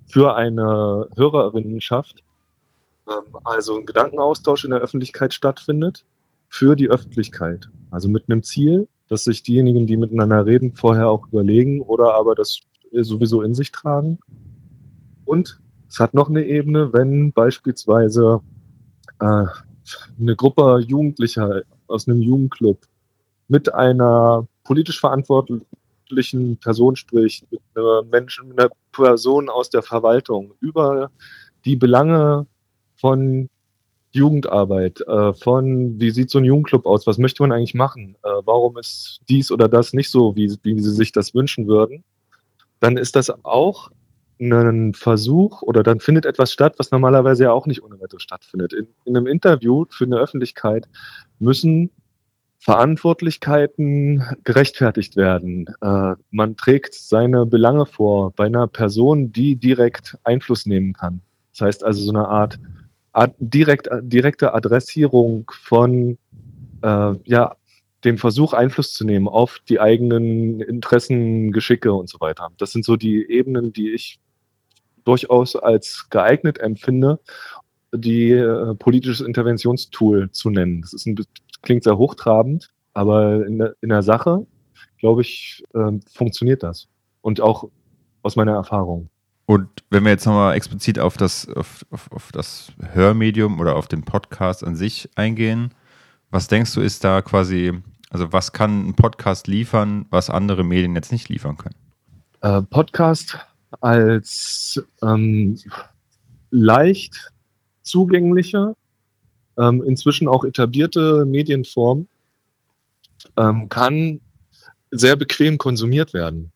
für 0.08 0.36
eine 0.36 1.08
Hörerinnenschaft, 1.16 2.24
ähm, 3.08 3.38
also 3.44 3.78
ein 3.78 3.86
Gedankenaustausch 3.86 4.66
in 4.66 4.72
der 4.72 4.80
Öffentlichkeit 4.80 5.36
stattfindet, 5.36 6.04
für 6.50 6.76
die 6.76 6.90
Öffentlichkeit. 6.90 7.70
Also 7.92 8.10
mit 8.10 8.28
einem 8.28 8.42
Ziel, 8.42 8.88
dass 9.10 9.26
sich 9.26 9.44
diejenigen, 9.44 9.88
die 9.88 9.98
miteinander 9.98 10.46
reden, 10.46 10.74
vorher 10.76 11.10
auch 11.10 11.28
überlegen 11.28 11.82
oder 11.82 12.14
aber 12.14 12.36
das 12.36 12.60
sowieso 12.92 13.42
in 13.42 13.54
sich 13.54 13.72
tragen. 13.72 14.20
Und 15.26 15.60
es 15.90 16.00
hat 16.00 16.14
noch 16.14 16.30
eine 16.30 16.46
Ebene, 16.46 16.94
wenn 16.94 17.32
beispielsweise 17.32 18.42
äh, 19.20 19.46
eine 20.20 20.36
Gruppe 20.36 20.80
Jugendlicher 20.88 21.64
aus 21.88 22.08
einem 22.08 22.22
Jugendclub 22.22 22.80
mit 23.48 23.74
einer 23.74 24.48
politisch 24.64 25.00
verantwortlichen 25.00 26.58
Person 26.58 26.96
spricht, 26.96 27.52
mit 27.52 27.62
einer 27.76 28.04
Menschen, 28.04 28.50
mit 28.50 28.60
einer 28.60 28.70
Person 28.92 29.50
aus 29.50 29.70
der 29.70 29.84
Verwaltung 29.84 30.54
über 30.60 31.12
die 31.66 31.76
Belange 31.76 32.48
von 32.96 33.50
Jugendarbeit, 34.14 35.02
äh, 35.02 35.34
von 35.34 36.00
wie 36.00 36.12
sieht 36.12 36.30
so 36.30 36.38
ein 36.40 36.46
Jugendclub 36.46 36.86
aus, 36.86 37.08
was 37.08 37.18
möchte 37.18 37.44
man 37.44 37.52
eigentlich 37.52 37.74
machen, 37.74 38.16
äh, 38.24 38.30
warum 38.46 38.78
ist 38.78 39.22
dies 39.30 39.52
oder 39.52 39.68
das 39.68 39.94
nicht 39.94 40.10
so, 40.10 40.36
wie, 40.36 40.56
wie 40.64 40.80
sie 40.80 40.92
sich 40.92 41.12
das 41.12 41.34
wünschen 41.34 41.68
würden, 41.68 42.04
dann 42.80 42.98
ist 42.98 43.16
das 43.16 43.32
auch 43.44 43.90
ein 44.40 44.94
Versuch 44.94 45.62
oder 45.62 45.84
dann 45.84 46.00
findet 46.00 46.26
etwas 46.26 46.52
statt, 46.52 46.76
was 46.78 46.92
normalerweise 46.92 47.44
ja 47.44 47.52
auch 47.52 47.66
nicht 47.66 47.84
ohne 47.84 48.00
weiteres 48.00 48.24
stattfindet. 48.24 48.74
In, 48.74 48.88
in 49.06 49.18
einem 49.18 49.28
Interview 49.28 49.86
für 49.90 50.06
eine 50.06 50.18
Öffentlichkeit 50.18 50.88
müssen 51.40 51.92
Verantwortlichkeiten 52.60 54.24
gerechtfertigt 54.46 55.18
werden. 55.18 55.66
Äh, 55.82 56.16
man 56.32 56.56
trägt 56.56 56.94
seine 56.94 57.46
Belange 57.46 57.86
vor 57.86 58.32
bei 58.32 58.46
einer 58.46 58.68
Person, 58.68 59.34
die 59.34 59.58
direkt 59.58 60.18
Einfluss 60.24 60.66
nehmen 60.66 60.94
kann. 60.94 61.22
Das 61.52 61.62
heißt 61.62 61.84
also 61.84 62.02
so 62.02 62.12
eine 62.12 62.28
Art, 62.28 62.60
Direkt, 63.38 63.90
direkte 64.02 64.54
Adressierung 64.54 65.52
von 65.52 66.18
äh, 66.82 67.14
ja, 67.26 67.56
dem 68.04 68.18
Versuch, 68.18 68.54
Einfluss 68.54 68.94
zu 68.94 69.06
nehmen 69.06 69.28
auf 69.28 69.60
die 69.70 69.80
eigenen 69.80 70.60
Interessen, 70.60 71.52
Geschicke 71.52 71.94
und 71.94 72.10
so 72.10 72.20
weiter. 72.20 72.50
Das 72.58 72.72
sind 72.72 72.86
so 72.86 72.96
die 72.96 73.30
Ebenen, 73.30 73.72
die 73.72 73.94
ich 73.94 74.20
durchaus 75.06 75.56
als 75.56 76.08
geeignet 76.10 76.60
empfinde, 76.60 77.20
die 77.94 78.32
äh, 78.32 78.74
politisches 78.76 79.22
Interventionstool 79.22 80.32
zu 80.32 80.50
nennen. 80.50 80.82
Das 80.82 80.94
ist 80.94 81.06
ein, 81.06 81.18
klingt 81.62 81.84
sehr 81.84 81.98
hochtrabend, 81.98 82.70
aber 82.94 83.46
in 83.46 83.60
der, 83.60 83.76
in 83.82 83.90
der 83.90 84.04
Sache, 84.04 84.46
glaube 84.98 85.22
ich, 85.22 85.64
äh, 85.74 85.92
funktioniert 86.12 86.64
das. 86.64 86.88
Und 87.22 87.42
auch 87.42 87.70
aus 88.22 88.36
meiner 88.36 88.54
Erfahrung. 88.54 89.10
Und 89.46 89.70
wenn 89.90 90.04
wir 90.04 90.12
jetzt 90.12 90.26
nochmal 90.26 90.56
explizit 90.56 91.00
auf 91.00 91.18
das, 91.18 91.48
auf, 91.50 91.86
auf, 91.92 92.12
auf 92.12 92.32
das 92.32 92.72
Hörmedium 92.94 93.60
oder 93.60 93.76
auf 93.76 93.88
den 93.88 94.04
Podcast 94.04 94.64
an 94.64 94.76
sich 94.76 95.10
eingehen, 95.16 95.74
was 96.32 96.48
denkst 96.48 96.74
du, 96.74 96.82
ist 96.82 97.04
da 97.04 97.22
quasi, 97.22 97.74
also 98.10 98.32
was 98.32 98.54
kann 98.54 98.88
ein 98.88 98.96
Podcast 98.96 99.48
liefern, 99.48 100.06
was 100.10 100.30
andere 100.30 100.64
Medien 100.64 100.96
jetzt 100.96 101.12
nicht 101.12 101.30
liefern 101.30 101.58
können? 101.58 101.76
Äh, 102.42 102.62
Podcast 102.62 103.38
als 103.82 104.82
ähm, 105.02 105.60
leicht 106.52 107.32
zugängliche, 107.82 108.76
ähm, 109.58 109.84
inzwischen 109.84 110.28
auch 110.28 110.46
etablierte 110.46 111.26
Medienform 111.26 112.08
ähm, 113.38 113.68
kann 113.70 114.22
sehr 114.92 115.16
bequem 115.16 115.58
konsumiert 115.58 116.14
werden 116.14 116.52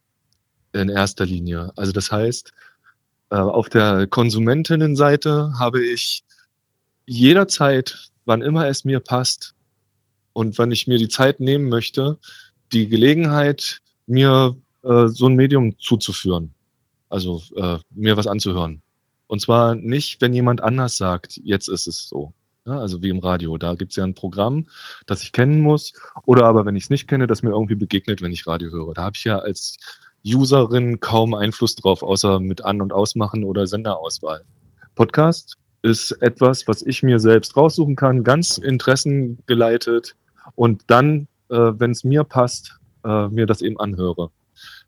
in 0.73 0.89
erster 0.89 1.26
Linie. 1.26 1.71
Also 1.76 1.91
das 1.91 2.12
heißt, 2.12 2.54
auf 3.36 3.70
der 3.70 4.08
Konsumentinnenseite 4.08 5.54
habe 5.60 5.84
ich 5.84 6.24
jederzeit, 7.06 8.10
wann 8.26 8.42
immer 8.42 8.68
es 8.68 8.86
mir 8.86 9.00
passt 9.00 9.54
und 10.34 10.58
wann 10.58 10.72
ich 10.72 10.88
mir 10.88 10.98
die 10.98 11.10
Zeit 11.10 11.40
nehmen 11.40 11.70
möchte, 11.70 12.18
die 12.72 12.88
Gelegenheit, 12.88 13.80
mir 14.06 14.56
äh, 14.84 15.08
so 15.08 15.28
ein 15.28 15.36
Medium 15.36 15.78
zuzuführen. 15.80 16.54
Also 17.10 17.42
äh, 17.56 17.78
mir 17.92 18.18
was 18.18 18.28
anzuhören. 18.28 18.82
Und 19.28 19.42
zwar 19.42 19.76
nicht, 19.76 20.22
wenn 20.22 20.34
jemand 20.34 20.62
anders 20.62 20.98
sagt, 20.98 21.38
jetzt 21.44 21.68
ist 21.68 21.88
es 21.88 22.08
so. 22.08 22.34
Ja, 22.66 22.80
also 22.80 23.02
wie 23.02 23.10
im 23.10 23.20
Radio. 23.20 23.58
Da 23.58 23.76
gibt 23.76 23.92
es 23.92 23.96
ja 23.96 24.04
ein 24.04 24.13
Programm, 24.13 24.68
das 25.06 25.24
ich 25.24 25.32
kennen 25.32 25.62
muss. 25.62 25.94
Oder 26.26 26.46
aber, 26.46 26.66
wenn 26.66 26.76
ich 26.76 26.84
es 26.84 26.90
nicht 26.90 27.08
kenne, 27.08 27.26
das 27.26 27.42
mir 27.42 27.52
irgendwie 27.52 27.76
begegnet, 27.76 28.22
wenn 28.22 28.34
ich 28.34 28.46
Radio 28.46 28.70
höre. 28.72 28.94
Da 28.94 29.04
habe 29.04 29.16
ich 29.16 29.24
ja 29.24 29.40
als 29.40 29.78
Userin 30.25 30.99
kaum 30.99 31.34
Einfluss 31.34 31.75
drauf, 31.75 32.03
außer 32.03 32.39
mit 32.39 32.63
An- 32.63 32.82
und 32.82 32.93
Ausmachen 32.93 33.43
oder 33.43 33.67
Senderauswahl. 33.67 34.43
Podcast 34.95 35.58
ist 35.82 36.12
etwas, 36.21 36.67
was 36.67 36.82
ich 36.82 37.03
mir 37.03 37.19
selbst 37.19 37.56
raussuchen 37.56 37.95
kann, 37.95 38.23
ganz 38.23 38.58
interessengeleitet 38.58 40.15
und 40.56 40.84
dann, 40.88 41.27
äh, 41.49 41.56
wenn 41.56 41.91
es 41.91 42.03
mir 42.03 42.23
passt, 42.23 42.77
äh, 43.06 43.27
mir 43.27 43.45
das 43.45 43.62
eben 43.62 43.80
anhöre. 43.80 44.30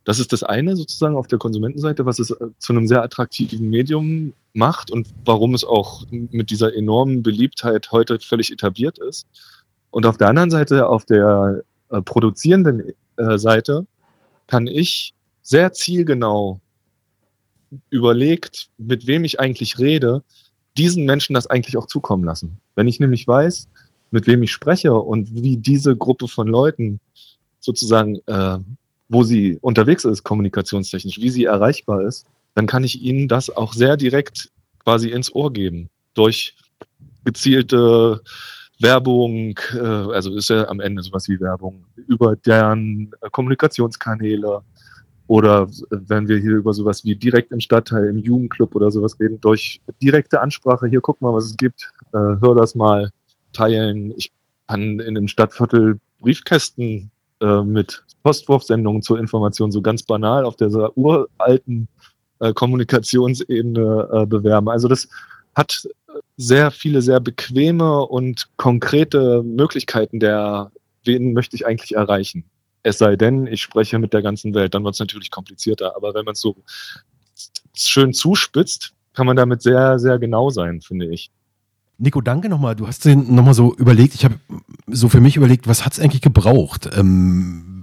Das 0.03 0.19
ist 0.19 0.33
das 0.33 0.43
eine 0.43 0.75
sozusagen 0.75 1.15
auf 1.15 1.27
der 1.27 1.37
Konsumentenseite, 1.37 2.05
was 2.05 2.19
es 2.19 2.31
äh, 2.31 2.47
zu 2.57 2.73
einem 2.73 2.87
sehr 2.87 3.03
attraktiven 3.03 3.69
Medium 3.69 4.33
macht 4.53 4.91
und 4.91 5.07
warum 5.25 5.53
es 5.53 5.63
auch 5.63 6.05
mit 6.09 6.49
dieser 6.49 6.75
enormen 6.75 7.21
Beliebtheit 7.21 7.91
heute 7.91 8.19
völlig 8.19 8.51
etabliert 8.51 8.97
ist. 8.97 9.27
Und 9.91 10.05
auf 10.05 10.17
der 10.17 10.29
anderen 10.29 10.49
Seite, 10.49 10.87
auf 10.87 11.05
der 11.05 11.63
äh, 11.89 12.01
produzierenden 12.01 12.93
äh, 13.17 13.37
Seite, 13.37 13.85
kann 14.47 14.67
ich 14.67 15.13
sehr 15.49 15.73
zielgenau 15.73 16.59
überlegt, 17.89 18.69
mit 18.77 19.07
wem 19.07 19.23
ich 19.23 19.39
eigentlich 19.39 19.79
rede, 19.79 20.23
diesen 20.77 21.05
Menschen 21.05 21.33
das 21.33 21.47
eigentlich 21.47 21.75
auch 21.75 21.88
zukommen 21.88 22.23
lassen. 22.23 22.59
Wenn 22.75 22.88
ich 22.88 22.99
nämlich 22.99 23.27
weiß, 23.27 23.67
mit 24.12 24.27
wem 24.27 24.43
ich 24.43 24.51
spreche 24.51 24.93
und 24.93 25.33
wie 25.33 25.57
diese 25.57 25.95
Gruppe 25.95 26.27
von 26.27 26.47
Leuten 26.47 26.99
sozusagen 27.59 28.19
äh, 28.27 28.59
wo 29.09 29.23
sie 29.23 29.57
unterwegs 29.62 30.05
ist, 30.05 30.23
kommunikationstechnisch, 30.23 31.19
wie 31.19 31.31
sie 31.31 31.45
erreichbar 31.45 32.03
ist, 32.03 32.27
dann 32.53 32.67
kann 32.67 32.83
ich 32.83 33.01
ihnen 33.01 33.27
das 33.27 33.49
auch 33.49 33.73
sehr 33.73 33.97
direkt 33.97 34.51
quasi 34.83 35.09
ins 35.09 35.33
Ohr 35.33 35.51
geben. 35.51 35.89
Durch 36.13 36.55
gezielte 37.25 38.21
Werbung, 38.79 39.59
äh, 39.73 39.79
also 39.79 40.35
ist 40.35 40.49
ja 40.49 40.67
am 40.67 40.79
Ende 40.79 41.01
sowas 41.01 41.27
wie 41.27 41.39
Werbung, 41.39 41.85
über 42.07 42.35
deren 42.35 43.12
Kommunikationskanäle 43.31 44.62
oder 45.29 45.69
wenn 45.91 46.27
wir 46.27 46.39
hier 46.39 46.53
über 46.53 46.73
sowas 46.73 47.05
wie 47.05 47.15
direkt 47.15 47.51
im 47.51 47.59
Stadtteil, 47.59 48.07
im 48.07 48.17
Jugendclub 48.17 48.75
oder 48.75 48.89
sowas 48.89 49.19
reden, 49.19 49.39
durch 49.39 49.79
direkte 50.01 50.41
Ansprache, 50.41 50.87
hier 50.87 51.01
guck 51.01 51.21
mal, 51.21 51.31
was 51.31 51.45
es 51.45 51.55
gibt, 51.55 51.93
äh, 52.13 52.17
hör 52.17 52.55
das 52.55 52.73
mal, 52.73 53.11
teilen. 53.53 54.11
Ich 54.17 54.31
kann 54.67 54.99
in 54.99 55.15
einem 55.15 55.27
Stadtviertel 55.27 55.99
Briefkästen 56.19 57.11
äh, 57.41 57.61
mit 57.61 58.03
Postwurfsendungen 58.23 59.03
zur 59.03 59.19
Information 59.19 59.71
so 59.71 59.83
ganz 59.83 60.01
banal 60.01 60.45
auf 60.45 60.55
dieser 60.55 60.97
uralten 60.97 61.87
äh, 62.39 62.51
Kommunikationsebene 62.51 64.09
äh, 64.11 64.25
bewerben. 64.25 64.67
Also 64.67 64.87
das 64.87 65.07
hat 65.53 65.87
sehr 66.37 66.71
viele 66.71 67.03
sehr 67.03 67.19
bequeme 67.19 68.01
und 68.01 68.49
konkrete 68.57 69.43
Möglichkeiten 69.43 70.19
der, 70.19 70.71
wen 71.03 71.33
möchte 71.33 71.55
ich 71.55 71.67
eigentlich 71.67 71.93
erreichen. 71.93 72.45
Es 72.83 72.97
sei 72.97 73.15
denn, 73.15 73.47
ich 73.47 73.61
spreche 73.61 73.99
mit 73.99 74.13
der 74.13 74.21
ganzen 74.21 74.53
Welt, 74.53 74.73
dann 74.73 74.83
wird 74.83 74.93
es 74.93 74.99
natürlich 74.99 75.31
komplizierter. 75.31 75.95
Aber 75.95 76.13
wenn 76.13 76.25
man 76.25 76.33
es 76.33 76.41
so 76.41 76.55
schön 77.75 78.13
zuspitzt, 78.13 78.93
kann 79.13 79.25
man 79.25 79.35
damit 79.35 79.61
sehr, 79.61 79.99
sehr 79.99 80.19
genau 80.19 80.49
sein, 80.49 80.81
finde 80.81 81.07
ich. 81.07 81.31
Nico, 81.97 82.21
danke 82.21 82.47
nochmal. 82.47 82.75
Du 82.75 82.87
hast 82.87 83.03
den 83.03 83.35
nochmal 83.35 83.53
so 83.53 83.75
überlegt, 83.75 84.15
ich 84.15 84.23
habe 84.23 84.35
so 84.87 85.09
für 85.09 85.19
mich 85.19 85.35
überlegt, 85.35 85.67
was 85.67 85.83
hat 85.83 85.93
es 85.93 85.99
eigentlich 85.99 86.21
gebraucht? 86.21 86.89
Ähm, 86.95 87.78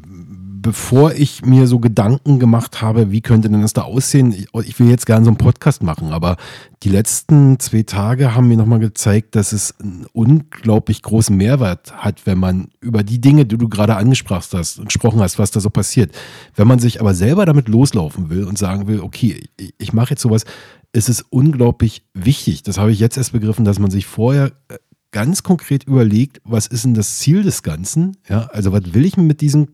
bevor 0.66 1.14
ich 1.14 1.44
mir 1.44 1.68
so 1.68 1.78
Gedanken 1.78 2.40
gemacht 2.40 2.82
habe, 2.82 3.12
wie 3.12 3.20
könnte 3.20 3.48
denn 3.48 3.62
das 3.62 3.72
da 3.72 3.82
aussehen? 3.82 4.32
Ich, 4.32 4.48
ich 4.64 4.80
will 4.80 4.90
jetzt 4.90 5.06
gerne 5.06 5.24
so 5.24 5.30
einen 5.30 5.38
Podcast 5.38 5.80
machen, 5.80 6.12
aber 6.12 6.36
die 6.82 6.88
letzten 6.88 7.60
zwei 7.60 7.84
Tage 7.84 8.34
haben 8.34 8.48
mir 8.48 8.56
nochmal 8.56 8.80
gezeigt, 8.80 9.36
dass 9.36 9.52
es 9.52 9.78
einen 9.78 10.06
unglaublich 10.12 11.02
großen 11.02 11.36
Mehrwert 11.36 11.96
hat, 11.96 12.26
wenn 12.26 12.38
man 12.38 12.70
über 12.80 13.04
die 13.04 13.20
Dinge, 13.20 13.46
die 13.46 13.56
du 13.56 13.68
gerade 13.68 13.94
angesprochen 13.94 14.58
hast, 14.58 14.84
gesprochen 14.84 15.20
hast, 15.20 15.38
was 15.38 15.52
da 15.52 15.60
so 15.60 15.70
passiert. 15.70 16.12
Wenn 16.56 16.66
man 16.66 16.80
sich 16.80 17.00
aber 17.00 17.14
selber 17.14 17.46
damit 17.46 17.68
loslaufen 17.68 18.28
will 18.28 18.42
und 18.42 18.58
sagen 18.58 18.88
will, 18.88 18.98
okay, 18.98 19.48
ich, 19.56 19.72
ich 19.78 19.92
mache 19.92 20.10
jetzt 20.10 20.22
sowas, 20.22 20.44
ist 20.92 21.08
es 21.08 21.22
unglaublich 21.22 22.02
wichtig. 22.12 22.64
Das 22.64 22.76
habe 22.76 22.90
ich 22.90 22.98
jetzt 22.98 23.16
erst 23.16 23.34
begriffen, 23.34 23.64
dass 23.64 23.78
man 23.78 23.92
sich 23.92 24.06
vorher 24.06 24.50
äh, 24.66 24.78
ganz 25.12 25.44
konkret 25.44 25.84
überlegt, 25.84 26.40
was 26.42 26.66
ist 26.66 26.84
denn 26.84 26.94
das 26.94 27.18
Ziel 27.18 27.44
des 27.44 27.62
Ganzen? 27.62 28.16
Ja, 28.28 28.46
also 28.46 28.72
was 28.72 28.94
will 28.94 29.04
ich 29.04 29.16
mit 29.16 29.40
diesem 29.40 29.68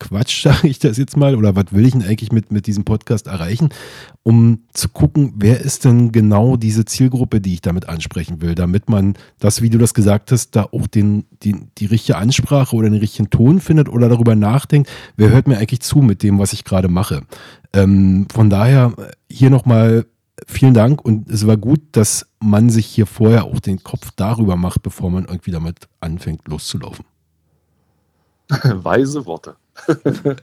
Quatsch, 0.00 0.42
sage 0.44 0.66
ich 0.66 0.80
das 0.80 0.96
jetzt 0.96 1.16
mal, 1.16 1.36
oder 1.36 1.54
was 1.54 1.66
will 1.70 1.86
ich 1.86 1.92
denn 1.92 2.02
eigentlich 2.02 2.32
mit, 2.32 2.50
mit 2.50 2.66
diesem 2.66 2.84
Podcast 2.84 3.28
erreichen, 3.28 3.68
um 4.24 4.64
zu 4.72 4.88
gucken, 4.88 5.34
wer 5.36 5.60
ist 5.60 5.84
denn 5.84 6.10
genau 6.10 6.56
diese 6.56 6.84
Zielgruppe, 6.84 7.40
die 7.40 7.54
ich 7.54 7.60
damit 7.60 7.88
ansprechen 7.88 8.40
will, 8.40 8.56
damit 8.56 8.88
man 8.90 9.14
das, 9.38 9.62
wie 9.62 9.70
du 9.70 9.78
das 9.78 9.94
gesagt 9.94 10.32
hast, 10.32 10.56
da 10.56 10.64
auch 10.72 10.88
den, 10.88 11.24
die, 11.44 11.54
die 11.78 11.86
richtige 11.86 12.18
Ansprache 12.18 12.74
oder 12.74 12.90
den 12.90 12.98
richtigen 12.98 13.30
Ton 13.30 13.60
findet 13.60 13.88
oder 13.88 14.08
darüber 14.08 14.34
nachdenkt, 14.34 14.90
wer 15.16 15.30
hört 15.30 15.46
mir 15.46 15.58
eigentlich 15.58 15.80
zu 15.80 15.98
mit 15.98 16.24
dem, 16.24 16.40
was 16.40 16.52
ich 16.52 16.64
gerade 16.64 16.88
mache. 16.88 17.22
Ähm, 17.72 18.26
von 18.32 18.50
daher 18.50 18.92
hier 19.30 19.50
nochmal 19.50 20.06
vielen 20.46 20.74
Dank 20.74 21.04
und 21.04 21.30
es 21.30 21.46
war 21.46 21.56
gut, 21.56 21.80
dass 21.92 22.26
man 22.40 22.70
sich 22.70 22.86
hier 22.86 23.06
vorher 23.06 23.44
auch 23.44 23.60
den 23.60 23.82
Kopf 23.82 24.10
darüber 24.16 24.56
macht, 24.56 24.82
bevor 24.82 25.10
man 25.10 25.26
irgendwie 25.26 25.50
damit 25.50 25.88
anfängt 26.00 26.48
loszulaufen. 26.48 27.04
Weise 28.84 29.24
Worte. 29.26 29.56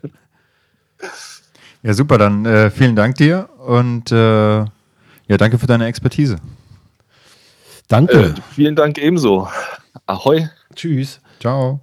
ja, 1.83 1.93
super, 1.93 2.17
dann 2.17 2.45
äh, 2.45 2.71
vielen 2.71 2.95
Dank 2.95 3.15
dir 3.15 3.49
und 3.59 4.11
äh, 4.11 4.59
ja, 4.59 5.37
danke 5.37 5.59
für 5.59 5.67
deine 5.67 5.85
Expertise. 5.85 6.37
Danke. 7.87 8.17
Äh, 8.17 8.33
vielen 8.53 8.75
Dank 8.75 8.97
ebenso. 8.97 9.47
Ahoi. 10.05 10.49
Tschüss. 10.75 11.19
Ciao. 11.39 11.81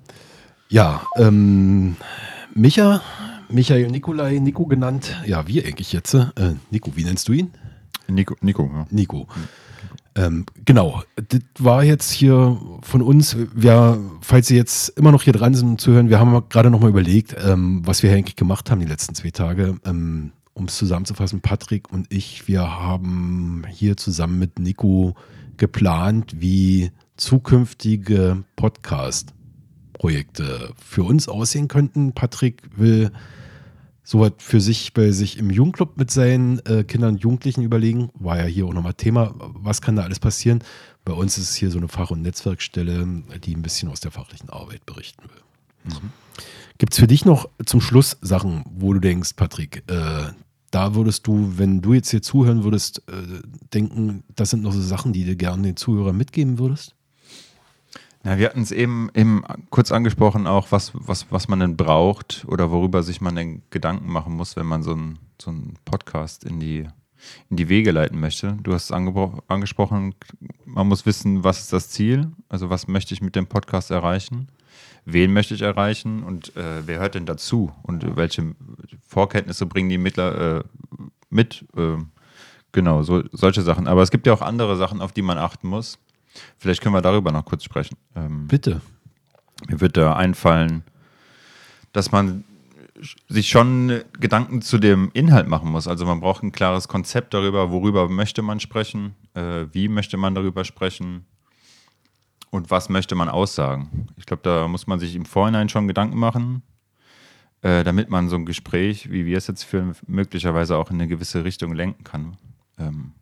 Ja, 0.68 1.02
ähm, 1.16 1.96
Micha, 2.54 3.02
Michael 3.48 3.90
Nikolai, 3.90 4.38
Nico 4.38 4.66
genannt. 4.66 5.16
Ja, 5.26 5.46
wie 5.46 5.64
eigentlich 5.64 5.92
jetzt? 5.92 6.14
Äh, 6.14 6.54
Nico, 6.70 6.96
wie 6.96 7.04
nennst 7.04 7.28
du 7.28 7.32
ihn? 7.32 7.52
Nico. 8.08 8.34
Nico, 8.40 8.70
ja. 8.72 8.87
Nico. 8.90 9.26
Ähm, 10.16 10.46
genau, 10.64 11.03
das 11.16 11.40
war 11.59 11.83
jetzt 11.83 12.12
hier 12.12 12.59
von 12.83 13.03
uns. 13.03 13.37
Wir, 13.55 13.98
falls 14.20 14.46
Sie 14.46 14.57
jetzt 14.57 14.90
immer 14.90 15.11
noch 15.11 15.22
hier 15.22 15.33
dran 15.33 15.55
sind 15.55 15.81
zu 15.81 15.92
hören, 15.92 16.09
wir 16.09 16.20
haben 16.20 16.48
gerade 16.48 16.70
noch 16.70 16.81
mal 16.81 16.90
überlegt, 16.90 17.35
ähm, 17.44 17.83
was 17.85 18.03
wir 18.03 18.12
eigentlich 18.12 18.37
gemacht 18.37 18.70
haben 18.70 18.81
die 18.81 18.87
letzten 18.87 19.14
zwei 19.14 19.31
Tage. 19.31 19.77
Ähm, 19.85 20.33
um 20.55 20.66
es 20.66 20.77
zusammenzufassen, 20.77 21.40
Patrick 21.40 21.92
und 21.92 22.12
ich, 22.12 22.46
wir 22.46 22.62
haben 22.62 23.64
hier 23.68 23.96
zusammen 23.96 24.38
mit 24.38 24.61
Nico 24.61 25.16
geplant, 25.57 26.40
wie 26.40 26.92
zukünftige 27.16 28.44
Podcast-Projekte 28.55 30.72
für 30.77 31.03
uns 31.03 31.29
aussehen 31.29 31.66
könnten. 31.66 32.12
Patrick 32.12 32.62
will 32.77 33.11
sowas 34.04 34.32
für 34.38 34.60
sich 34.60 34.92
bei 34.92 35.10
sich 35.10 35.38
im 35.38 35.50
Jugendclub 35.50 35.96
mit 35.96 36.10
seinen 36.10 36.64
äh, 36.66 36.84
Kindern 36.84 37.14
und 37.14 37.22
Jugendlichen 37.22 37.62
überlegen. 37.62 38.10
War 38.14 38.38
ja 38.38 38.44
hier 38.44 38.66
auch 38.66 38.74
nochmal 38.74 38.94
Thema, 38.94 39.34
was 39.38 39.80
kann 39.80 39.96
da 39.96 40.02
alles 40.02 40.20
passieren. 40.20 40.62
Bei 41.04 41.12
uns 41.12 41.38
ist 41.38 41.50
es 41.50 41.56
hier 41.56 41.70
so 41.70 41.78
eine 41.78 41.88
Fach- 41.88 42.10
und 42.10 42.22
Netzwerkstelle, 42.22 43.06
die 43.44 43.56
ein 43.56 43.62
bisschen 43.62 43.88
aus 43.88 44.00
der 44.00 44.10
fachlichen 44.10 44.50
Arbeit 44.50 44.86
berichten 44.86 45.24
will. 45.24 45.92
Mhm. 45.92 46.10
Gibt 46.78 46.92
es 46.92 46.98
für 46.98 47.06
dich 47.06 47.24
noch 47.24 47.48
zum 47.64 47.80
Schluss 47.80 48.16
Sachen, 48.20 48.64
wo 48.70 48.92
du 48.92 49.00
denkst, 49.00 49.34
Patrick, 49.34 49.84
äh, 49.90 50.32
da 50.70 50.94
würdest 50.94 51.26
du, 51.26 51.52
wenn 51.56 51.80
du 51.80 51.94
jetzt 51.94 52.10
hier 52.10 52.20
zuhören 52.20 52.64
würdest, 52.64 53.02
äh, 53.08 53.42
denken, 53.72 54.24
das 54.34 54.50
sind 54.50 54.62
noch 54.62 54.72
so 54.72 54.80
Sachen, 54.80 55.12
die 55.12 55.24
du 55.24 55.36
gerne 55.36 55.62
den 55.62 55.76
Zuhörern 55.76 56.16
mitgeben 56.16 56.58
würdest? 56.58 56.94
Ja, 58.24 58.38
wir 58.38 58.46
hatten 58.46 58.62
es 58.62 58.72
eben, 58.72 59.10
eben 59.14 59.44
kurz 59.68 59.92
angesprochen, 59.92 60.46
auch 60.46 60.72
was, 60.72 60.92
was, 60.94 61.26
was 61.30 61.46
man 61.48 61.60
denn 61.60 61.76
braucht 61.76 62.46
oder 62.48 62.70
worüber 62.70 63.02
sich 63.02 63.20
man 63.20 63.37
denn 63.37 63.62
Gedanken 63.68 64.10
machen 64.10 64.34
muss, 64.34 64.56
wenn 64.56 64.64
man 64.66 64.82
so 64.82 64.92
einen 64.92 65.18
so 65.40 65.52
Podcast 65.84 66.42
in 66.44 66.58
die, 66.58 66.88
in 67.50 67.58
die 67.58 67.68
Wege 67.68 67.90
leiten 67.90 68.18
möchte. 68.18 68.56
Du 68.62 68.72
hast 68.72 68.84
es 68.84 68.92
angesprochen, 68.92 70.14
man 70.64 70.88
muss 70.88 71.04
wissen, 71.04 71.44
was 71.44 71.60
ist 71.60 71.72
das 71.74 71.90
Ziel, 71.90 72.32
also 72.48 72.70
was 72.70 72.88
möchte 72.88 73.12
ich 73.12 73.20
mit 73.20 73.37
dem 73.37 73.46
Podcast 73.46 73.90
erreichen, 73.90 74.48
wen 75.04 75.34
möchte 75.34 75.54
ich 75.54 75.60
erreichen 75.60 76.22
und 76.22 76.56
äh, 76.56 76.87
wer 76.87 77.00
hört 77.00 77.16
denn 77.16 77.26
dazu 77.26 77.72
und 77.82 78.16
welche 78.16 78.54
Vorkenntnisse 79.06 79.66
bringen 79.66 79.90
die 79.90 79.98
Mittler 79.98 80.60
äh, 80.60 80.64
mit. 81.28 81.66
Äh, 81.76 81.98
genau, 82.72 83.02
so, 83.02 83.22
solche 83.32 83.60
Sachen. 83.60 83.87
Aber 83.87 84.00
es 84.00 84.10
gibt 84.10 84.26
ja 84.26 84.32
auch 84.32 84.40
andere 84.40 84.76
Sachen, 84.76 85.02
auf 85.02 85.12
die 85.12 85.20
man 85.20 85.37
achten 85.37 85.68
muss. 85.68 85.98
Vielleicht 86.58 86.80
können 86.80 86.94
wir 86.94 87.02
darüber 87.02 87.32
noch 87.32 87.44
kurz 87.44 87.64
sprechen. 87.64 87.96
Ähm, 88.14 88.46
Bitte. 88.46 88.80
Mir 89.68 89.80
wird 89.80 89.96
da 89.96 90.14
einfallen, 90.14 90.82
dass 91.92 92.12
man 92.12 92.44
sich 93.28 93.48
schon 93.48 94.02
Gedanken 94.18 94.62
zu 94.62 94.78
dem 94.78 95.10
Inhalt 95.14 95.48
machen 95.48 95.70
muss. 95.70 95.88
Also 95.88 96.06
man 96.06 96.20
braucht 96.20 96.42
ein 96.42 96.52
klares 96.52 96.88
Konzept 96.88 97.34
darüber, 97.34 97.70
worüber 97.70 98.08
möchte 98.08 98.42
man 98.42 98.60
sprechen, 98.60 99.14
äh, 99.34 99.66
wie 99.72 99.88
möchte 99.88 100.16
man 100.16 100.34
darüber 100.34 100.64
sprechen 100.64 101.24
und 102.50 102.70
was 102.70 102.88
möchte 102.88 103.14
man 103.14 103.28
aussagen. 103.28 104.06
Ich 104.16 104.26
glaube, 104.26 104.42
da 104.42 104.68
muss 104.68 104.86
man 104.86 105.00
sich 105.00 105.14
im 105.16 105.24
Vorhinein 105.24 105.68
schon 105.68 105.88
Gedanken 105.88 106.18
machen, 106.18 106.62
äh, 107.62 107.82
damit 107.82 108.10
man 108.10 108.28
so 108.28 108.36
ein 108.36 108.46
Gespräch, 108.46 109.10
wie 109.10 109.26
wir 109.26 109.38
es 109.38 109.48
jetzt 109.48 109.64
führen, 109.64 109.96
möglicherweise 110.06 110.76
auch 110.76 110.90
in 110.90 110.96
eine 110.96 111.08
gewisse 111.08 111.44
Richtung 111.44 111.74
lenken 111.74 112.04
kann. 112.04 112.36
Ähm, 112.78 113.12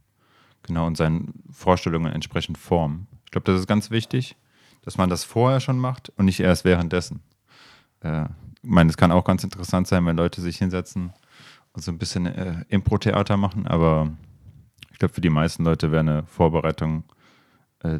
Genau, 0.64 0.86
und 0.86 0.96
seinen 0.96 1.42
Vorstellungen 1.50 2.12
entsprechend 2.12 2.58
formen. 2.58 3.08
Ich 3.24 3.30
glaube, 3.32 3.50
das 3.50 3.60
ist 3.60 3.66
ganz 3.66 3.90
wichtig, 3.90 4.36
dass 4.82 4.98
man 4.98 5.10
das 5.10 5.24
vorher 5.24 5.60
schon 5.60 5.78
macht 5.78 6.12
und 6.16 6.26
nicht 6.26 6.40
erst 6.40 6.64
währenddessen. 6.64 7.20
Äh, 8.00 8.24
ich 8.62 8.70
meine, 8.70 8.90
es 8.90 8.96
kann 8.96 9.12
auch 9.12 9.24
ganz 9.24 9.42
interessant 9.42 9.88
sein, 9.88 10.06
wenn 10.06 10.16
Leute 10.16 10.40
sich 10.40 10.58
hinsetzen 10.58 11.12
und 11.72 11.82
so 11.82 11.90
ein 11.90 11.98
bisschen 11.98 12.26
äh, 12.26 12.64
Impro-Theater 12.68 13.36
machen, 13.36 13.66
aber 13.66 14.12
ich 14.92 14.98
glaube, 14.98 15.14
für 15.14 15.20
die 15.20 15.30
meisten 15.30 15.64
Leute 15.64 15.90
wäre 15.90 16.00
eine 16.00 16.22
Vorbereitung 16.24 17.04
äh, 17.82 17.98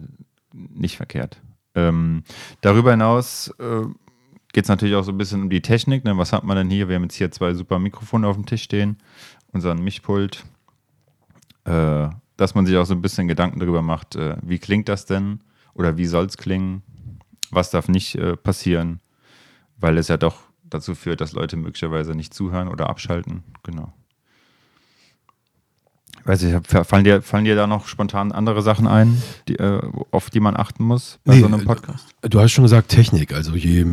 nicht 0.52 0.96
verkehrt. 0.96 1.40
Ähm, 1.74 2.22
darüber 2.60 2.90
hinaus 2.90 3.48
äh, 3.58 3.86
geht 4.52 4.64
es 4.64 4.68
natürlich 4.68 4.94
auch 4.94 5.04
so 5.04 5.12
ein 5.12 5.18
bisschen 5.18 5.42
um 5.42 5.50
die 5.50 5.62
Technik. 5.62 6.04
Ne? 6.04 6.16
Was 6.18 6.32
hat 6.32 6.44
man 6.44 6.56
denn 6.56 6.70
hier? 6.70 6.88
Wir 6.88 6.96
haben 6.96 7.04
jetzt 7.04 7.16
hier 7.16 7.30
zwei 7.30 7.54
super 7.54 7.78
Mikrofone 7.78 8.28
auf 8.28 8.36
dem 8.36 8.46
Tisch 8.46 8.62
stehen, 8.62 8.98
unseren 9.52 9.82
Mischpult, 9.82 10.44
äh, 11.64 12.08
dass 12.42 12.56
man 12.56 12.66
sich 12.66 12.76
auch 12.76 12.86
so 12.86 12.94
ein 12.94 13.02
bisschen 13.02 13.28
Gedanken 13.28 13.60
darüber 13.60 13.82
macht, 13.82 14.16
äh, 14.16 14.36
wie 14.42 14.58
klingt 14.58 14.88
das 14.88 15.06
denn 15.06 15.38
oder 15.74 15.96
wie 15.96 16.06
soll 16.06 16.26
es 16.26 16.36
klingen, 16.36 16.82
was 17.52 17.70
darf 17.70 17.86
nicht 17.86 18.16
äh, 18.16 18.36
passieren, 18.36 19.00
weil 19.76 19.96
es 19.96 20.08
ja 20.08 20.16
doch 20.16 20.40
dazu 20.64 20.96
führt, 20.96 21.20
dass 21.20 21.34
Leute 21.34 21.56
möglicherweise 21.56 22.16
nicht 22.16 22.34
zuhören 22.34 22.66
oder 22.66 22.90
abschalten. 22.90 23.44
Genau. 23.62 23.92
Weiß 26.24 26.42
ich, 26.42 26.54
fallen 26.86 27.04
dir, 27.04 27.20
fallen 27.22 27.44
dir 27.44 27.56
da 27.56 27.66
noch 27.66 27.86
spontan 27.86 28.30
andere 28.30 28.62
Sachen 28.62 28.86
ein, 28.86 29.20
die, 29.48 29.56
äh, 29.56 29.80
auf 30.10 30.30
die 30.30 30.40
man 30.40 30.56
achten 30.56 30.84
muss 30.84 31.18
bei 31.24 31.34
nee, 31.34 31.40
so 31.40 31.46
einem 31.46 31.64
Podcast? 31.64 32.04
Du 32.22 32.40
hast 32.40 32.52
schon 32.52 32.64
gesagt 32.64 32.90
Technik. 32.90 33.34
Also 33.34 33.54
je, 33.54 33.84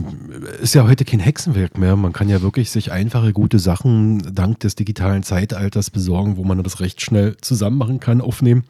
ist 0.61 0.75
ja 0.75 0.87
heute 0.87 1.05
kein 1.05 1.19
Hexenwerk 1.19 1.77
mehr. 1.77 1.95
Man 1.95 2.13
kann 2.13 2.29
ja 2.29 2.41
wirklich 2.41 2.69
sich 2.69 2.91
einfache, 2.91 3.33
gute 3.33 3.57
Sachen 3.57 4.35
dank 4.35 4.59
des 4.59 4.75
digitalen 4.75 5.23
Zeitalters 5.23 5.89
besorgen, 5.89 6.37
wo 6.37 6.43
man 6.43 6.61
das 6.61 6.79
recht 6.79 7.01
schnell 7.01 7.35
zusammen 7.37 7.77
machen 7.77 7.99
kann, 7.99 8.21
aufnehmen. 8.21 8.63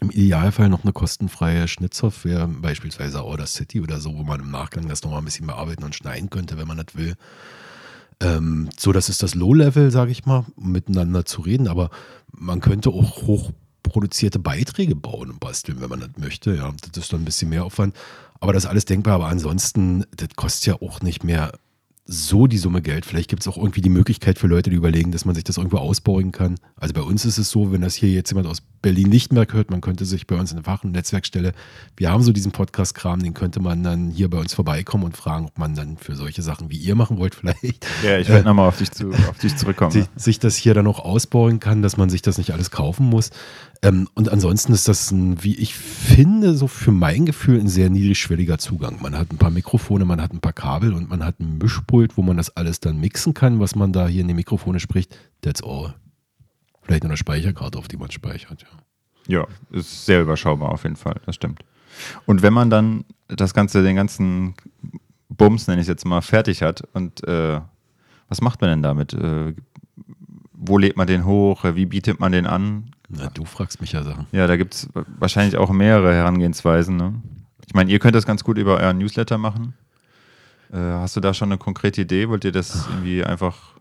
Im 0.00 0.10
Idealfall 0.10 0.68
noch 0.68 0.82
eine 0.82 0.92
kostenfreie 0.92 1.68
Schnittsoftware, 1.68 2.48
beispielsweise 2.48 3.22
Audacity 3.22 3.80
oder 3.80 4.00
so, 4.00 4.14
wo 4.14 4.24
man 4.24 4.40
im 4.40 4.50
Nachgang 4.50 4.88
das 4.88 5.02
nochmal 5.02 5.20
ein 5.20 5.24
bisschen 5.24 5.46
bearbeiten 5.46 5.84
und 5.84 5.94
schneiden 5.94 6.28
könnte, 6.28 6.58
wenn 6.58 6.66
man 6.66 6.76
das 6.76 6.94
will. 6.94 7.14
Ähm, 8.20 8.68
so, 8.78 8.92
das 8.92 9.08
ist 9.08 9.22
das 9.22 9.34
Low-Level, 9.34 9.90
sage 9.90 10.10
ich 10.10 10.26
mal, 10.26 10.44
miteinander 10.56 11.24
zu 11.24 11.42
reden. 11.42 11.68
Aber 11.68 11.90
man 12.32 12.60
könnte 12.60 12.90
auch 12.90 13.22
hochproduzierte 13.22 14.38
Beiträge 14.38 14.96
bauen 14.96 15.30
und 15.30 15.40
basteln, 15.40 15.80
wenn 15.80 15.90
man 15.90 16.00
das 16.00 16.10
möchte. 16.18 16.54
Ja, 16.54 16.72
das 16.92 17.04
ist 17.04 17.12
dann 17.12 17.22
ein 17.22 17.24
bisschen 17.24 17.48
mehr 17.50 17.64
Aufwand. 17.64 17.94
Aber 18.40 18.52
das 18.52 18.64
ist 18.64 18.70
alles 18.70 18.84
denkbar. 18.84 19.14
Aber 19.14 19.26
ansonsten, 19.26 20.04
das 20.16 20.28
kostet 20.36 20.66
ja 20.66 20.82
auch 20.82 21.00
nicht 21.00 21.24
mehr 21.24 21.52
so 22.06 22.46
die 22.46 22.58
Summe 22.58 22.82
Geld. 22.82 23.06
Vielleicht 23.06 23.30
gibt 23.30 23.42
es 23.42 23.48
auch 23.48 23.56
irgendwie 23.56 23.80
die 23.80 23.88
Möglichkeit 23.88 24.38
für 24.38 24.46
Leute, 24.46 24.70
die 24.70 24.76
überlegen, 24.76 25.10
dass 25.10 25.24
man 25.24 25.34
sich 25.34 25.44
das 25.44 25.56
irgendwo 25.56 25.78
ausbauen 25.78 26.32
kann. 26.32 26.56
Also 26.76 26.92
bei 26.92 27.00
uns 27.00 27.24
ist 27.24 27.38
es 27.38 27.50
so, 27.50 27.72
wenn 27.72 27.80
das 27.80 27.94
hier 27.94 28.10
jetzt 28.10 28.30
jemand 28.30 28.46
aus 28.46 28.62
Berlin 28.84 29.08
nicht 29.08 29.32
mehr 29.32 29.46
hört, 29.50 29.70
man 29.70 29.80
könnte 29.80 30.04
sich 30.04 30.26
bei 30.26 30.36
uns 30.36 30.50
in 30.50 30.58
der 30.58 30.64
Fach- 30.64 30.84
und 30.84 30.92
Netzwerkstelle, 30.92 31.54
wir 31.96 32.10
haben 32.10 32.22
so 32.22 32.32
diesen 32.32 32.52
Podcast-Kram, 32.52 33.22
den 33.22 33.32
könnte 33.32 33.58
man 33.58 33.82
dann 33.82 34.10
hier 34.10 34.28
bei 34.28 34.36
uns 34.36 34.52
vorbeikommen 34.52 35.04
und 35.04 35.16
fragen, 35.16 35.46
ob 35.46 35.58
man 35.58 35.74
dann 35.74 35.96
für 35.96 36.14
solche 36.14 36.42
Sachen 36.42 36.70
wie 36.70 36.76
ihr 36.76 36.94
machen 36.94 37.16
wollt 37.16 37.34
vielleicht. 37.34 37.86
Ja, 38.04 38.18
ich 38.18 38.28
werde 38.28 38.42
äh, 38.42 38.44
nochmal 38.44 38.68
auf 38.68 38.76
dich, 38.76 38.90
zu, 38.90 39.08
auf 39.08 39.38
dich 39.38 39.56
zurückkommen. 39.56 39.90
Sich, 39.90 40.04
sich 40.16 40.38
das 40.38 40.56
hier 40.56 40.74
dann 40.74 40.86
auch 40.86 41.00
ausbauen 41.00 41.60
kann, 41.60 41.80
dass 41.80 41.96
man 41.96 42.10
sich 42.10 42.20
das 42.20 42.36
nicht 42.36 42.52
alles 42.52 42.70
kaufen 42.70 43.06
muss. 43.06 43.30
Ähm, 43.80 44.06
und 44.12 44.28
ansonsten 44.28 44.74
ist 44.74 44.86
das 44.86 45.10
ein, 45.10 45.42
wie 45.42 45.54
ich 45.54 45.74
finde, 45.74 46.54
so 46.54 46.66
für 46.66 46.92
mein 46.92 47.24
Gefühl 47.24 47.58
ein 47.58 47.68
sehr 47.68 47.88
niedrigschwelliger 47.88 48.58
Zugang. 48.58 48.98
Man 49.00 49.16
hat 49.16 49.32
ein 49.32 49.38
paar 49.38 49.50
Mikrofone, 49.50 50.04
man 50.04 50.20
hat 50.20 50.34
ein 50.34 50.40
paar 50.40 50.52
Kabel 50.52 50.92
und 50.92 51.08
man 51.08 51.24
hat 51.24 51.40
ein 51.40 51.56
Mischpult, 51.56 52.18
wo 52.18 52.22
man 52.22 52.36
das 52.36 52.54
alles 52.54 52.80
dann 52.80 53.00
mixen 53.00 53.32
kann, 53.32 53.60
was 53.60 53.74
man 53.74 53.94
da 53.94 54.08
hier 54.08 54.20
in 54.20 54.28
die 54.28 54.34
Mikrofone 54.34 54.78
spricht. 54.78 55.16
That's 55.40 55.62
all. 55.62 55.94
Vielleicht 56.84 57.04
eine 57.04 57.16
Speicherkarte, 57.16 57.78
auf 57.78 57.88
die 57.88 57.96
man 57.96 58.10
speichert, 58.10 58.62
ja. 58.62 58.68
Ja, 59.26 59.46
ist 59.70 60.04
sehr 60.04 60.20
überschaubar 60.22 60.70
auf 60.70 60.82
jeden 60.82 60.96
Fall, 60.96 61.20
das 61.24 61.34
stimmt. 61.34 61.64
Und 62.26 62.42
wenn 62.42 62.52
man 62.52 62.70
dann 62.70 63.04
das 63.28 63.54
Ganze, 63.54 63.82
den 63.82 63.96
ganzen 63.96 64.54
Bums, 65.28 65.66
nenne 65.66 65.80
ich 65.80 65.86
es 65.86 65.88
jetzt 65.88 66.04
mal, 66.04 66.20
fertig 66.20 66.62
hat 66.62 66.82
und 66.92 67.26
äh, 67.26 67.60
was 68.28 68.40
macht 68.40 68.60
man 68.60 68.70
denn 68.70 68.82
damit? 68.82 69.14
Äh, 69.14 69.54
wo 70.52 70.78
lädt 70.78 70.96
man 70.96 71.06
den 71.06 71.24
hoch? 71.24 71.64
Wie 71.64 71.86
bietet 71.86 72.20
man 72.20 72.32
den 72.32 72.46
an? 72.46 72.90
Na, 73.08 73.28
du 73.28 73.44
fragst 73.44 73.80
mich 73.80 73.92
ja 73.92 74.02
Sachen. 74.02 74.26
Ja, 74.32 74.46
da 74.46 74.56
gibt 74.56 74.74
es 74.74 74.88
wahrscheinlich 75.18 75.56
auch 75.56 75.70
mehrere 75.70 76.14
Herangehensweisen. 76.14 76.96
Ne? 76.96 77.14
Ich 77.66 77.74
meine, 77.74 77.90
ihr 77.90 77.98
könnt 77.98 78.14
das 78.14 78.26
ganz 78.26 78.44
gut 78.44 78.58
über 78.58 78.78
euren 78.78 78.98
Newsletter 78.98 79.38
machen. 79.38 79.74
Äh, 80.72 80.78
hast 80.78 81.16
du 81.16 81.20
da 81.20 81.34
schon 81.34 81.50
eine 81.50 81.58
konkrete 81.58 82.00
Idee? 82.02 82.28
Wollt 82.28 82.44
ihr 82.44 82.52
das 82.52 82.86
irgendwie 82.88 83.24
einfach 83.24 83.74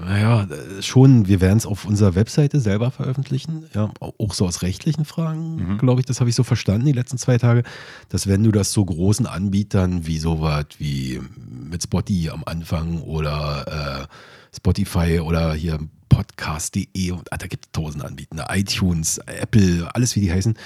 naja, 0.00 0.48
schon, 0.80 1.28
wir 1.28 1.42
werden 1.42 1.58
es 1.58 1.66
auf 1.66 1.84
unserer 1.84 2.14
Webseite 2.14 2.60
selber 2.60 2.90
veröffentlichen. 2.90 3.66
Ja, 3.74 3.90
auch 4.00 4.32
so 4.32 4.46
aus 4.46 4.62
rechtlichen 4.62 5.04
Fragen, 5.04 5.56
mhm. 5.56 5.78
glaube 5.78 6.00
ich, 6.00 6.06
das 6.06 6.20
habe 6.20 6.30
ich 6.30 6.36
so 6.36 6.44
verstanden 6.44 6.86
die 6.86 6.92
letzten 6.92 7.18
zwei 7.18 7.36
Tage, 7.36 7.62
dass 8.08 8.26
wenn 8.26 8.42
du 8.42 8.52
das 8.52 8.72
so 8.72 8.84
großen 8.84 9.26
Anbietern 9.26 10.06
wie 10.06 10.18
sowas 10.18 10.66
wie 10.78 11.20
mit 11.36 11.82
Spotty 11.82 12.30
am 12.30 12.42
Anfang 12.44 13.02
oder 13.02 14.08
äh, 14.08 14.56
Spotify 14.56 15.20
oder 15.20 15.52
hier 15.52 15.78
Podcast.de 16.08 17.10
und 17.12 17.32
ah, 17.32 17.38
da 17.38 17.46
gibt 17.46 17.66
es 17.66 17.72
tausend 17.72 18.04
Anbieter, 18.04 18.46
iTunes, 18.50 19.18
Apple, 19.26 19.88
alles 19.94 20.14
wie 20.14 20.20
die 20.20 20.32
heißen, 20.32 20.58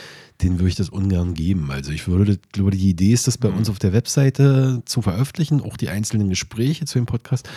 denen 0.43 0.59
würde 0.59 0.71
ich 0.71 0.75
das 0.75 0.89
ungern 0.89 1.35
geben. 1.35 1.71
Also 1.71 1.93
ich 1.93 2.09
würde, 2.09 2.39
glaube 2.51 2.73
die 2.73 2.91
Idee 2.91 3.13
ist, 3.13 3.29
das 3.29 3.39
bei 3.39 3.49
mhm. 3.49 3.59
uns 3.59 3.71
auf 3.71 3.79
der 3.79 3.93
Webseite 3.93 4.83
zu 4.87 5.03
veröffentlichen, 5.03 5.61
auch 5.63 5.77
die 5.77 5.89
einzelnen 5.89 6.29
Gespräche 6.29 6.85
zu 6.85 6.99
dem 6.99 7.07
Podcast. 7.07 7.49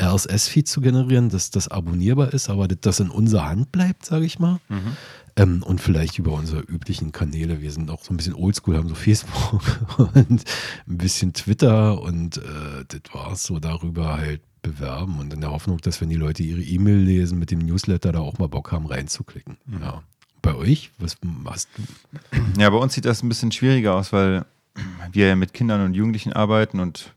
RSS-Feed 0.00 0.66
zu 0.66 0.80
generieren, 0.80 1.28
dass 1.28 1.50
das 1.50 1.68
abonnierbar 1.68 2.32
ist, 2.32 2.48
aber 2.48 2.68
dass 2.68 2.80
das 2.80 3.00
in 3.00 3.10
unserer 3.10 3.48
Hand 3.48 3.72
bleibt, 3.72 4.06
sage 4.06 4.24
ich 4.24 4.38
mal. 4.38 4.60
Mhm. 4.68 4.96
Ähm, 5.36 5.62
und 5.62 5.80
vielleicht 5.80 6.18
über 6.18 6.32
unsere 6.32 6.60
üblichen 6.60 7.12
Kanäle. 7.12 7.60
Wir 7.60 7.70
sind 7.70 7.90
auch 7.90 8.02
so 8.02 8.12
ein 8.12 8.16
bisschen 8.16 8.34
oldschool, 8.34 8.76
haben 8.76 8.88
so 8.88 8.94
Facebook 8.94 9.62
und 10.14 10.44
ein 10.88 10.98
bisschen 10.98 11.32
Twitter 11.32 12.00
und 12.00 12.38
äh, 12.38 12.84
das 12.88 13.00
war 13.12 13.32
es 13.32 13.44
so 13.44 13.58
darüber 13.58 14.18
halt 14.18 14.42
bewerben 14.62 15.18
und 15.18 15.32
in 15.32 15.40
der 15.40 15.50
Hoffnung, 15.50 15.78
dass 15.78 16.00
wenn 16.00 16.10
die 16.10 16.16
Leute 16.16 16.42
ihre 16.42 16.60
E-Mail 16.60 16.98
lesen 16.98 17.38
mit 17.38 17.50
dem 17.50 17.60
Newsletter, 17.60 18.12
da 18.12 18.20
auch 18.20 18.38
mal 18.38 18.48
Bock 18.48 18.72
haben 18.72 18.86
reinzuklicken. 18.86 19.56
Mhm. 19.66 19.82
Ja. 19.82 20.02
Bei 20.42 20.54
euch, 20.54 20.90
was 20.98 21.16
machst 21.22 21.68
du? 21.76 22.60
Ja, 22.60 22.70
bei 22.70 22.76
uns 22.78 22.94
sieht 22.94 23.04
das 23.04 23.22
ein 23.22 23.28
bisschen 23.28 23.52
schwieriger 23.52 23.94
aus, 23.94 24.12
weil 24.12 24.44
wir 25.12 25.28
ja 25.28 25.36
mit 25.36 25.52
Kindern 25.52 25.84
und 25.84 25.94
Jugendlichen 25.94 26.32
arbeiten 26.32 26.80
und 26.80 27.14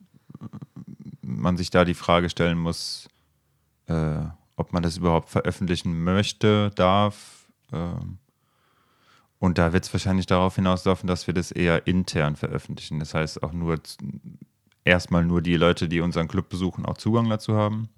man 1.24 1.58
sich 1.58 1.70
da 1.70 1.86
die 1.86 1.94
Frage 1.94 2.30
stellen 2.30 2.58
muss, 2.58 3.10
äh, 3.88 4.20
ob 4.56 4.74
man 4.74 4.84
das 4.84 4.98
überhaupt 4.98 5.30
veröffentlichen 5.30 6.04
möchte, 6.04 6.72
darf. 6.76 7.48
Ähm, 7.72 8.20
und 9.40 9.58
da 9.58 9.74
wird 9.74 9.84
es 9.84 9.94
wahrscheinlich 9.94 10.26
darauf 10.26 10.56
hinauslaufen, 10.56 11.08
dass 11.08 11.28
wir 11.28 11.34
das 11.34 11.52
eher 11.52 11.88
intern 11.88 12.36
veröffentlichen. 12.36 13.00
Das 13.00 13.14
heißt 13.14 13.44
auch 13.44 13.52
nur 13.52 13.80
erstmal 14.86 15.26
nur 15.26 15.42
die 15.42 15.58
Leute, 15.58 15.90
die 15.90 16.02
unseren 16.02 16.28
Club 16.28 16.50
besuchen, 16.50 16.86
auch 16.86 16.98
Zugang 16.98 17.30
dazu 17.30 17.56
haben. 17.56 17.90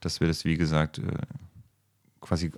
Dass 0.00 0.20
wir 0.20 0.28
das, 0.28 0.44
wie 0.44 0.56
gesagt, 0.56 0.98
äh, 0.98 1.02
quasi 2.20 2.52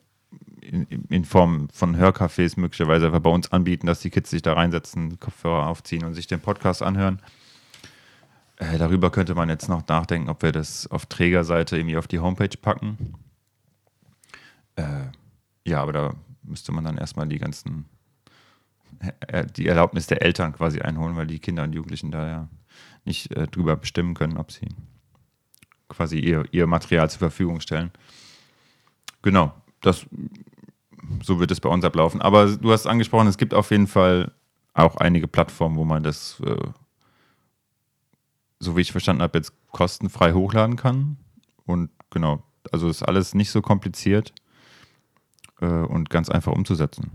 in, 0.61 0.85
in, 1.09 1.25
Form 1.25 1.69
von 1.73 1.97
Hörcafés 1.97 2.59
möglicherweise 2.59 3.07
einfach 3.07 3.21
bei 3.21 3.31
uns 3.31 3.51
anbieten, 3.51 3.87
dass 3.87 4.01
die 4.01 4.11
Kids 4.11 4.31
sich 4.31 4.43
da 4.43 4.53
reinsetzen, 4.55 5.19
Kopfhörer 5.19 5.67
aufziehen 5.67 6.05
und 6.05 6.15
sich 6.15 6.27
den 6.27 6.41
Podcast 6.41 6.83
anhören. 6.83 7.21
Äh, 8.63 8.79
darüber 8.79 9.11
könnte 9.11 9.35
man 9.35 9.49
jetzt 9.49 9.69
noch 9.69 9.89
nachdenken, 9.89 10.29
ob 10.29 10.43
wir 10.43 10.53
das 10.53 10.87
auf 10.87 11.07
Trägerseite 11.07 11.77
irgendwie 11.77 11.97
auf 11.97 12.07
die 12.07 12.21
Homepage 12.21 12.57
packen. 12.61 13.15
Äh, 14.77 15.07
ja, 15.67 15.83
aber 15.83 15.93
da 15.93 16.15
müsste 16.45 16.71
man 16.71 16.85
dann 16.85 16.97
erstmal 16.97 17.27
die 17.27 17.39
ganzen, 17.39 17.87
äh, 19.27 19.47
die 19.47 19.67
Erlaubnis 19.67 20.07
der 20.07 20.23
Eltern 20.23 20.53
quasi 20.53 20.81
einholen, 20.81 21.17
weil 21.17 21.27
die 21.27 21.41
Kinder 21.41 21.65
und 21.65 21.73
Jugendlichen 21.73 22.13
da 22.13 22.29
ja 22.29 22.49
nicht 23.05 23.33
äh, 23.33 23.49
drüber 23.49 23.75
bestimmen 23.75 24.15
können, 24.15 24.37
ob 24.37 24.53
sie 24.53 24.69
quasi 25.89 26.21
ihr, 26.21 26.45
ihr 26.53 26.69
Material 26.69 27.11
zur 27.11 27.19
Verfügung 27.19 27.61
stellen. 27.61 27.91
Genau, 29.23 29.53
das, 29.81 30.07
so 31.23 31.41
wird 31.41 31.51
es 31.51 31.61
bei 31.61 31.69
uns 31.69 31.85
ablaufen. 31.85 32.23
Aber 32.23 32.47
du 32.47 32.71
hast 32.71 32.87
angesprochen, 32.87 33.27
es 33.27 33.39
gibt 33.39 33.55
auf 33.55 33.73
jeden 33.73 33.89
Fall 33.89 34.31
auch 34.73 34.97
einige 34.97 35.27
Plattformen, 35.27 35.77
wo 35.77 35.85
man 35.85 36.05
das 36.05 36.41
äh, 36.47 36.57
so 38.63 38.77
wie 38.77 38.81
ich 38.81 38.93
verstanden 38.93 39.23
habe, 39.23 39.39
jetzt 39.39 39.53
kostenfrei 39.73 40.33
hochladen 40.33 40.77
kann. 40.77 41.17
Und 41.67 41.91
genau, 42.11 42.43
also 42.71 42.89
ist 42.89 43.03
alles 43.03 43.35
nicht 43.35 43.51
so 43.51 43.61
kompliziert 43.61 44.33
äh, 45.61 45.67
und 45.67 46.11
ganz 46.11 46.29
einfach 46.29 46.53
umzusetzen. 46.53 47.11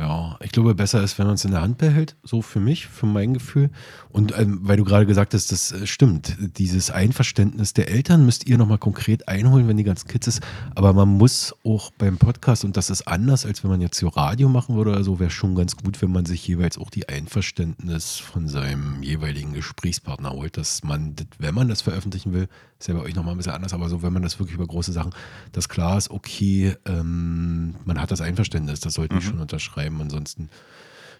Ja, 0.00 0.38
ich 0.42 0.50
glaube, 0.50 0.74
besser 0.74 1.02
ist, 1.02 1.18
wenn 1.18 1.26
man 1.26 1.34
es 1.34 1.44
in 1.44 1.50
der 1.50 1.60
Hand 1.60 1.76
behält, 1.76 2.16
so 2.22 2.40
für 2.40 2.58
mich, 2.58 2.86
für 2.86 3.04
mein 3.04 3.34
Gefühl. 3.34 3.68
Und 4.08 4.32
ähm, 4.38 4.60
weil 4.62 4.78
du 4.78 4.84
gerade 4.84 5.04
gesagt 5.04 5.34
hast, 5.34 5.52
das 5.52 5.72
äh, 5.72 5.86
stimmt, 5.86 6.38
dieses 6.56 6.90
Einverständnis 6.90 7.74
der 7.74 7.90
Eltern 7.90 8.24
müsst 8.24 8.48
ihr 8.48 8.56
nochmal 8.56 8.78
konkret 8.78 9.28
einholen, 9.28 9.68
wenn 9.68 9.76
die 9.76 9.84
ganzen 9.84 10.08
Kids 10.08 10.26
ist. 10.26 10.40
Aber 10.74 10.94
man 10.94 11.06
muss 11.06 11.54
auch 11.64 11.90
beim 11.98 12.16
Podcast, 12.16 12.64
und 12.64 12.78
das 12.78 12.88
ist 12.88 13.02
anders, 13.08 13.44
als 13.44 13.62
wenn 13.62 13.70
man 13.70 13.82
jetzt 13.82 13.98
so 13.98 14.08
Radio 14.08 14.48
machen 14.48 14.74
würde 14.74 14.92
oder 14.92 15.04
so, 15.04 15.20
wäre 15.20 15.28
schon 15.28 15.54
ganz 15.54 15.76
gut, 15.76 16.00
wenn 16.00 16.12
man 16.12 16.24
sich 16.24 16.48
jeweils 16.48 16.78
auch 16.78 16.88
die 16.88 17.10
Einverständnis 17.10 18.16
von 18.16 18.48
seinem 18.48 19.02
jeweiligen 19.02 19.52
Gesprächspartner 19.52 20.30
holt, 20.30 20.56
dass 20.56 20.82
man, 20.82 21.14
wenn 21.38 21.54
man 21.54 21.68
das 21.68 21.82
veröffentlichen 21.82 22.32
will, 22.32 22.48
ist 22.80 22.86
ja 22.86 22.94
bei 22.94 23.02
euch 23.02 23.14
nochmal 23.14 23.34
ein 23.34 23.36
bisschen 23.36 23.52
anders, 23.52 23.74
aber 23.74 23.90
so, 23.90 24.02
wenn 24.02 24.12
man 24.12 24.22
das 24.22 24.38
wirklich 24.38 24.54
über 24.54 24.66
große 24.66 24.92
Sachen, 24.92 25.12
dass 25.52 25.68
klar 25.68 25.98
ist, 25.98 26.10
okay, 26.10 26.74
ähm, 26.86 27.74
man 27.84 28.00
hat 28.00 28.10
das 28.10 28.22
Einverständnis, 28.22 28.80
das 28.80 28.94
sollten 28.94 29.16
mhm. 29.16 29.20
schon 29.20 29.38
unterschreiben, 29.38 29.89
ansonsten. 29.98 30.50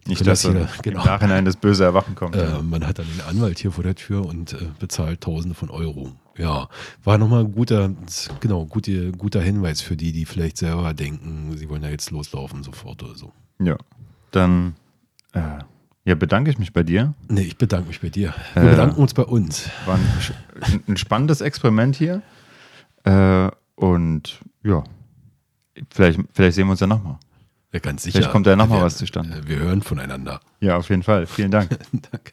Nicht, 0.06 0.26
dass 0.26 0.42
hier, 0.42 0.68
genau, 0.82 1.00
im 1.00 1.06
Nachhinein 1.06 1.44
das 1.44 1.56
böse 1.56 1.84
Erwachen 1.84 2.14
kommt. 2.14 2.34
Äh, 2.34 2.44
ja. 2.44 2.62
Man 2.62 2.86
hat 2.86 2.98
dann 2.98 3.06
den 3.06 3.20
Anwalt 3.22 3.58
hier 3.58 3.70
vor 3.70 3.84
der 3.84 3.94
Tür 3.94 4.24
und 4.24 4.54
äh, 4.54 4.68
bezahlt 4.78 5.20
Tausende 5.20 5.54
von 5.54 5.70
Euro. 5.70 6.12
Ja, 6.38 6.68
war 7.04 7.18
nochmal 7.18 7.44
ein 7.44 7.52
guter, 7.52 7.90
genau, 8.40 8.64
gute, 8.64 9.12
guter 9.12 9.42
Hinweis 9.42 9.82
für 9.82 9.96
die, 9.96 10.12
die 10.12 10.24
vielleicht 10.24 10.56
selber 10.56 10.94
denken, 10.94 11.54
sie 11.56 11.68
wollen 11.68 11.82
ja 11.82 11.90
jetzt 11.90 12.10
loslaufen 12.10 12.62
sofort 12.62 13.02
oder 13.02 13.14
so. 13.14 13.32
Ja, 13.58 13.76
dann 14.30 14.74
äh, 15.32 15.58
ja, 16.04 16.14
bedanke 16.14 16.50
ich 16.50 16.58
mich 16.58 16.72
bei 16.72 16.82
dir. 16.82 17.14
Nee, 17.28 17.42
ich 17.42 17.58
bedanke 17.58 17.88
mich 17.88 18.00
bei 18.00 18.08
dir. 18.08 18.34
Wir 18.54 18.62
äh, 18.62 18.70
bedanken 18.70 19.00
uns 19.00 19.12
bei 19.12 19.22
uns. 19.22 19.68
War 19.84 19.96
ein, 19.96 20.82
ein 20.88 20.96
spannendes 20.96 21.42
Experiment 21.42 21.94
hier. 21.94 22.22
Äh, 23.04 23.50
und 23.74 24.40
ja, 24.64 24.82
vielleicht, 25.90 26.20
vielleicht 26.32 26.54
sehen 26.54 26.66
wir 26.66 26.72
uns 26.72 26.80
ja 26.80 26.86
nochmal. 26.86 27.18
Ja, 27.72 27.78
ganz 27.78 28.02
sicher. 28.02 28.18
Vielleicht 28.18 28.32
kommt 28.32 28.46
ja 28.46 28.56
nochmal 28.56 28.82
was 28.82 28.96
zustande. 28.98 29.42
Wir 29.46 29.58
hören 29.58 29.82
voneinander. 29.82 30.40
Ja, 30.60 30.76
auf 30.76 30.88
jeden 30.88 31.02
Fall. 31.02 31.26
Vielen 31.26 31.50
Dank. 31.50 31.70
Danke. 31.92 32.32